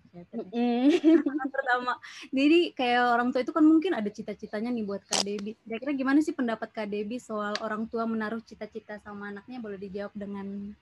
anak 1.22 1.50
pertama. 1.54 1.92
Jadi 2.34 2.74
kayak 2.74 3.14
orang 3.14 3.30
tua 3.30 3.46
itu 3.46 3.54
kan 3.54 3.62
mungkin 3.62 3.94
ada 3.94 4.10
cita-citanya 4.10 4.74
nih 4.74 4.82
buat 4.82 5.06
kak 5.06 5.22
Debi 5.22 5.54
kira-kira 5.62 5.94
gimana 5.94 6.18
sih 6.18 6.34
pendapat 6.34 6.74
kak 6.74 6.90
Debi 6.90 7.22
soal 7.22 7.54
orang 7.62 7.86
tua 7.86 8.10
menaruh 8.10 8.42
cita-cita 8.42 8.98
sama 8.98 9.30
anaknya? 9.30 9.62
Boleh 9.62 9.78
dijawab 9.78 10.10
dengan 10.18 10.74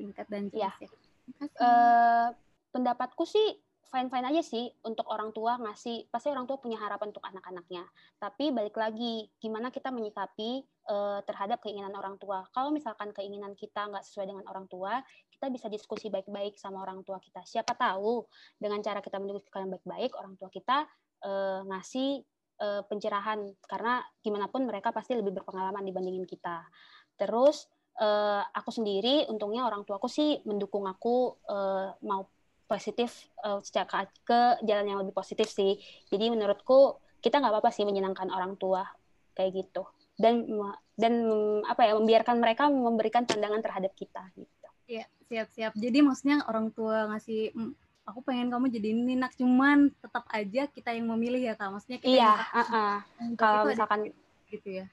singkat 0.00 0.24
dan 0.32 0.48
jelas 0.48 0.72
ya, 0.80 0.88
ya. 0.88 1.46
Uh, 1.60 2.28
pendapatku 2.72 3.28
sih 3.28 3.60
fine 3.86 4.10
fine 4.10 4.26
aja 4.26 4.42
sih 4.42 4.66
untuk 4.82 5.06
orang 5.08 5.30
tua 5.30 5.56
ngasih 5.62 6.10
pasti 6.10 6.28
orang 6.28 6.44
tua 6.44 6.58
punya 6.58 6.76
harapan 6.78 7.14
untuk 7.14 7.24
anak-anaknya. 7.24 7.84
Tapi 8.18 8.50
balik 8.50 8.76
lagi 8.76 9.30
gimana 9.38 9.70
kita 9.70 9.94
menyikapi 9.94 10.66
uh, 10.90 11.20
terhadap 11.22 11.62
keinginan 11.62 11.94
orang 11.94 12.18
tua? 12.18 12.44
Kalau 12.50 12.74
misalkan 12.74 13.14
keinginan 13.14 13.54
kita 13.54 13.86
nggak 13.86 14.04
sesuai 14.04 14.26
dengan 14.30 14.44
orang 14.50 14.66
tua 14.66 15.00
kita 15.30 15.52
bisa 15.52 15.66
diskusi 15.68 16.08
baik-baik 16.08 16.56
sama 16.56 16.82
orang 16.82 17.04
tua 17.04 17.20
kita. 17.20 17.44
Siapa 17.44 17.76
tahu 17.76 18.24
dengan 18.56 18.80
cara 18.80 19.04
kita 19.04 19.20
mendiskusikan 19.20 19.68
baik-baik 19.68 20.16
orang 20.16 20.34
tua 20.40 20.48
kita 20.48 20.88
uh, 21.22 21.60
ngasih 21.68 22.24
uh, 22.60 22.82
pencerahan. 22.88 23.44
Karena 23.68 24.00
gimana 24.24 24.48
pun 24.48 24.64
mereka 24.64 24.90
pasti 24.90 25.14
lebih 25.14 25.36
berpengalaman 25.36 25.84
dibandingin 25.84 26.24
kita. 26.24 26.64
Terus 27.16 27.68
uh, 28.00 28.42
aku 28.52 28.70
sendiri 28.72 29.28
untungnya 29.28 29.64
orang 29.64 29.84
tuaku 29.84 30.08
sih 30.08 30.40
mendukung 30.44 30.84
aku 30.88 31.36
uh, 31.48 31.96
mau 32.04 32.28
positif 32.66 33.30
uh, 33.46 33.62
ke, 33.62 33.82
ke 34.26 34.40
jalan 34.66 34.86
yang 34.86 34.98
lebih 35.02 35.14
positif 35.14 35.50
sih. 35.50 35.78
Jadi 36.10 36.30
menurutku 36.30 36.98
kita 37.22 37.38
nggak 37.42 37.58
apa-apa 37.58 37.70
sih 37.74 37.86
menyenangkan 37.86 38.30
orang 38.30 38.54
tua 38.58 38.86
kayak 39.34 39.66
gitu 39.66 39.86
dan 40.16 40.48
dan 40.96 41.12
apa 41.68 41.82
ya 41.84 41.92
membiarkan 41.96 42.36
mereka 42.40 42.72
memberikan 42.72 43.28
pandangan 43.28 43.60
terhadap 43.60 43.92
kita 43.92 44.24
gitu. 44.34 44.68
Iya 44.88 45.04
siap-siap. 45.28 45.72
Jadi 45.76 45.98
maksudnya 46.00 46.46
orang 46.48 46.72
tua 46.72 47.10
ngasih 47.12 47.52
aku 48.06 48.22
pengen 48.22 48.48
kamu 48.48 48.70
jadi 48.70 48.88
ini 48.94 49.14
nak 49.18 49.34
cuman 49.36 49.90
tetap 49.98 50.24
aja 50.30 50.70
kita 50.70 50.94
yang 50.96 51.10
memilih 51.12 51.52
ya 51.52 51.54
kak. 51.58 51.68
Maksudnya 51.68 51.98
kita 52.00 52.16
iya. 52.16 52.32
Uh 52.54 52.60
-uh. 52.62 52.94
Kalau 53.36 53.68
misalkan 53.68 54.08
gitu 54.48 54.82
ya. 54.82 54.86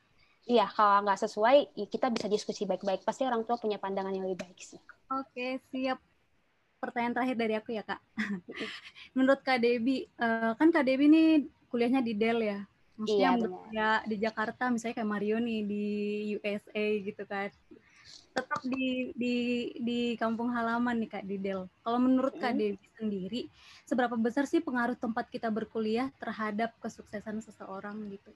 Iya, 0.44 0.68
kalau 0.76 1.08
nggak 1.08 1.24
sesuai, 1.24 1.72
ya 1.72 1.88
kita 1.88 2.12
bisa 2.12 2.28
diskusi 2.28 2.68
baik-baik. 2.68 3.08
Pasti 3.08 3.24
orang 3.24 3.48
tua 3.48 3.56
punya 3.56 3.80
pandangan 3.80 4.12
yang 4.12 4.28
lebih 4.28 4.44
baik 4.44 4.60
sih. 4.60 4.82
Oke, 5.08 5.64
siap 5.72 6.04
pertanyaan 6.84 7.16
terakhir 7.16 7.38
dari 7.40 7.54
aku 7.56 7.70
ya 7.72 7.84
kak. 7.88 8.04
Menurut 9.16 9.40
kak 9.40 9.64
Debi, 9.64 10.04
uh, 10.20 10.52
kan 10.60 10.68
kak 10.68 10.84
Debi 10.84 11.08
ini 11.08 11.24
kuliahnya 11.72 12.04
di 12.04 12.14
Dell 12.20 12.44
ya. 12.44 12.60
Maksudnya 13.00 13.32
iya, 13.40 13.48
ya 13.72 13.90
di 14.04 14.16
Jakarta 14.20 14.68
misalnya 14.68 15.00
kayak 15.00 15.12
Mario 15.16 15.40
nih 15.40 15.62
di 15.64 15.86
USA 16.36 16.86
gitu 17.00 17.24
kan. 17.24 17.48
Tetap 18.36 18.60
di 18.68 19.16
di 19.16 19.36
di 19.80 20.00
kampung 20.20 20.52
halaman 20.52 21.00
nih 21.00 21.10
kak 21.16 21.26
di 21.26 21.40
Dell. 21.40 21.72
Kalau 21.80 22.00
menurut 22.04 22.36
kak 22.36 22.60
Debi 22.60 22.88
sendiri, 23.00 23.42
seberapa 23.88 24.20
besar 24.20 24.44
sih 24.44 24.60
pengaruh 24.60 25.00
tempat 25.00 25.32
kita 25.32 25.48
berkuliah 25.48 26.12
terhadap 26.20 26.76
kesuksesan 26.84 27.40
seseorang 27.40 28.12
gitu? 28.12 28.36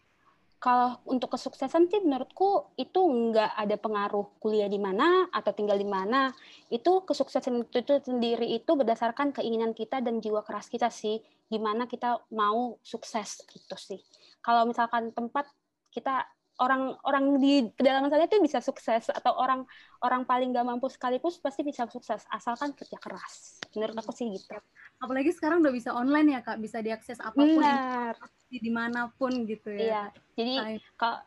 Kalau 0.57 0.97
untuk 1.05 1.37
kesuksesan 1.37 1.85
sih 1.85 2.01
menurutku 2.01 2.73
itu 2.81 2.97
nggak 2.97 3.53
ada 3.53 3.75
pengaruh 3.77 4.25
kuliah 4.41 4.65
di 4.65 4.81
mana 4.81 5.29
atau 5.29 5.53
tinggal 5.53 5.77
di 5.77 5.85
mana. 5.85 6.33
Itu 6.73 7.05
kesuksesan 7.05 7.61
itu, 7.69 7.77
itu 7.85 7.93
sendiri 8.01 8.49
itu 8.49 8.71
berdasarkan 8.73 9.37
keinginan 9.37 9.77
kita 9.77 10.01
dan 10.01 10.17
jiwa 10.17 10.41
keras 10.41 10.65
kita 10.65 10.89
sih. 10.89 11.21
Gimana 11.45 11.85
kita 11.85 12.25
mau 12.33 12.81
sukses 12.81 13.45
gitu 13.45 13.77
sih. 13.77 14.01
Kalau 14.41 14.65
misalkan 14.65 15.13
tempat 15.13 15.45
kita 15.93 16.25
orang-orang 16.57 17.37
di 17.37 17.53
pedalaman 17.77 18.09
sana 18.09 18.25
itu 18.25 18.41
bisa 18.41 18.57
sukses 18.57 19.13
atau 19.13 19.37
orang 19.37 19.61
orang 20.01 20.25
paling 20.25 20.49
gak 20.49 20.65
mampu 20.65 20.89
sekalipun 20.89 21.29
pasti 21.37 21.61
bisa 21.61 21.85
sukses 21.85 22.25
asalkan 22.33 22.73
kerja 22.73 22.97
keras. 22.97 23.61
Menurut 23.77 23.93
aku 23.93 24.09
sih 24.09 24.25
gitu. 24.33 24.57
Apalagi 24.97 25.29
sekarang 25.33 25.61
udah 25.61 25.73
bisa 25.73 25.93
online 25.93 26.37
ya 26.37 26.39
kak, 26.41 26.57
bisa 26.57 26.81
diakses 26.81 27.21
apa 27.21 27.37
pun. 27.37 27.61
Benar 27.61 28.17
di 28.47 28.57
di 28.63 28.71
mana 28.71 29.11
pun 29.11 29.43
gitu 29.43 29.69
ya. 29.75 29.83
Iya. 29.83 30.03
Jadi 30.35 30.53
kalau 30.95 31.19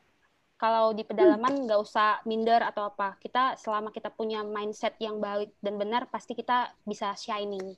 kalau 0.60 0.92
di 0.92 1.08
pedalaman 1.08 1.64
nggak 1.64 1.80
usah 1.80 2.20
minder 2.28 2.60
atau 2.60 2.92
apa. 2.92 3.16
Kita 3.16 3.56
selama 3.56 3.88
kita 3.88 4.12
punya 4.12 4.44
mindset 4.44 4.92
yang 5.00 5.16
baik 5.16 5.56
dan 5.64 5.80
benar, 5.80 6.04
pasti 6.12 6.36
kita 6.36 6.76
bisa 6.84 7.16
shining. 7.16 7.76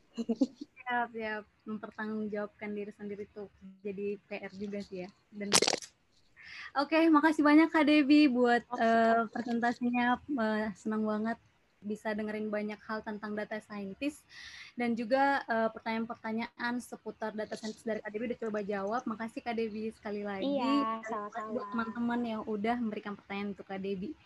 Siap, 0.82 1.14
siap. 1.14 1.46
Mempertanggungjawabkan 1.62 2.74
diri 2.74 2.90
sendiri 2.90 3.30
tuh 3.30 3.46
jadi 3.86 4.18
PR 4.26 4.50
juga 4.58 4.82
sih 4.82 5.06
ya. 5.06 5.10
Dan 5.30 5.54
Oke, 6.72 6.98
okay, 6.98 7.04
makasih 7.06 7.46
banyak 7.46 7.70
Kak 7.70 7.86
Devi 7.86 8.26
buat 8.26 8.66
uh, 8.74 9.30
presentasinya. 9.30 10.18
Uh, 10.34 10.72
senang 10.74 11.06
banget 11.06 11.38
bisa 11.84 12.14
dengerin 12.16 12.48
banyak 12.48 12.80
hal 12.86 13.02
tentang 13.02 13.36
data 13.36 13.58
scientist 13.62 14.24
dan 14.78 14.96
juga 14.96 15.42
uh, 15.46 15.68
pertanyaan-pertanyaan 15.74 16.80
seputar 16.80 17.36
data 17.36 17.54
scientist 17.58 17.84
dari 17.84 18.00
Dewi 18.08 18.32
udah 18.32 18.40
coba 18.40 18.60
jawab. 18.64 19.02
Makasih 19.04 19.40
Kak 19.44 19.54
Dewi 19.58 19.92
sekali 19.92 20.22
lagi. 20.24 20.46
Iya, 20.46 21.02
sama-sama. 21.04 21.52
Buat 21.52 21.66
teman-teman 21.74 22.20
yang 22.24 22.42
udah 22.46 22.76
memberikan 22.80 23.14
pertanyaan 23.18 23.52
untuk 23.52 23.66
Kak 23.68 23.82
Dewi. 23.82 24.16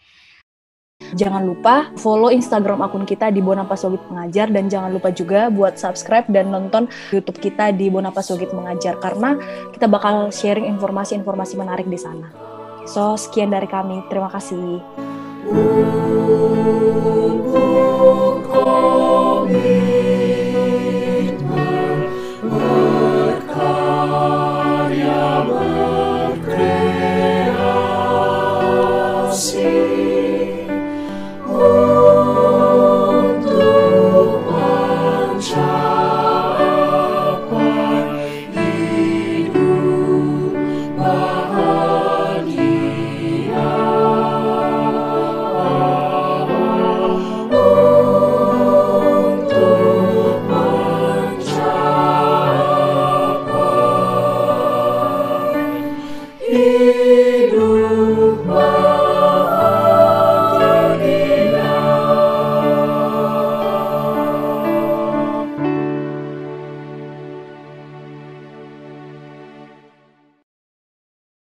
Jangan 0.97 1.45
lupa 1.45 1.93
follow 2.01 2.33
Instagram 2.33 2.81
akun 2.81 3.05
kita 3.05 3.29
di 3.29 3.45
Bonapa 3.45 3.77
Sogit 3.77 4.01
Mengajar 4.09 4.49
dan 4.49 4.73
jangan 4.73 4.89
lupa 4.89 5.13
juga 5.13 5.53
buat 5.53 5.77
subscribe 5.77 6.25
dan 6.33 6.49
nonton 6.49 6.89
YouTube 7.13 7.37
kita 7.37 7.69
di 7.77 7.93
Bonapa 7.93 8.25
Sogit 8.25 8.49
Mengajar 8.57 8.97
karena 8.97 9.37
kita 9.77 9.93
bakal 9.93 10.33
sharing 10.33 10.65
informasi-informasi 10.65 11.61
menarik 11.61 11.85
di 11.85 12.01
sana. 12.01 12.33
So, 12.89 13.13
sekian 13.21 13.53
dari 13.53 13.69
kami. 13.69 14.09
Terima 14.09 14.33
kasih. 14.33 14.81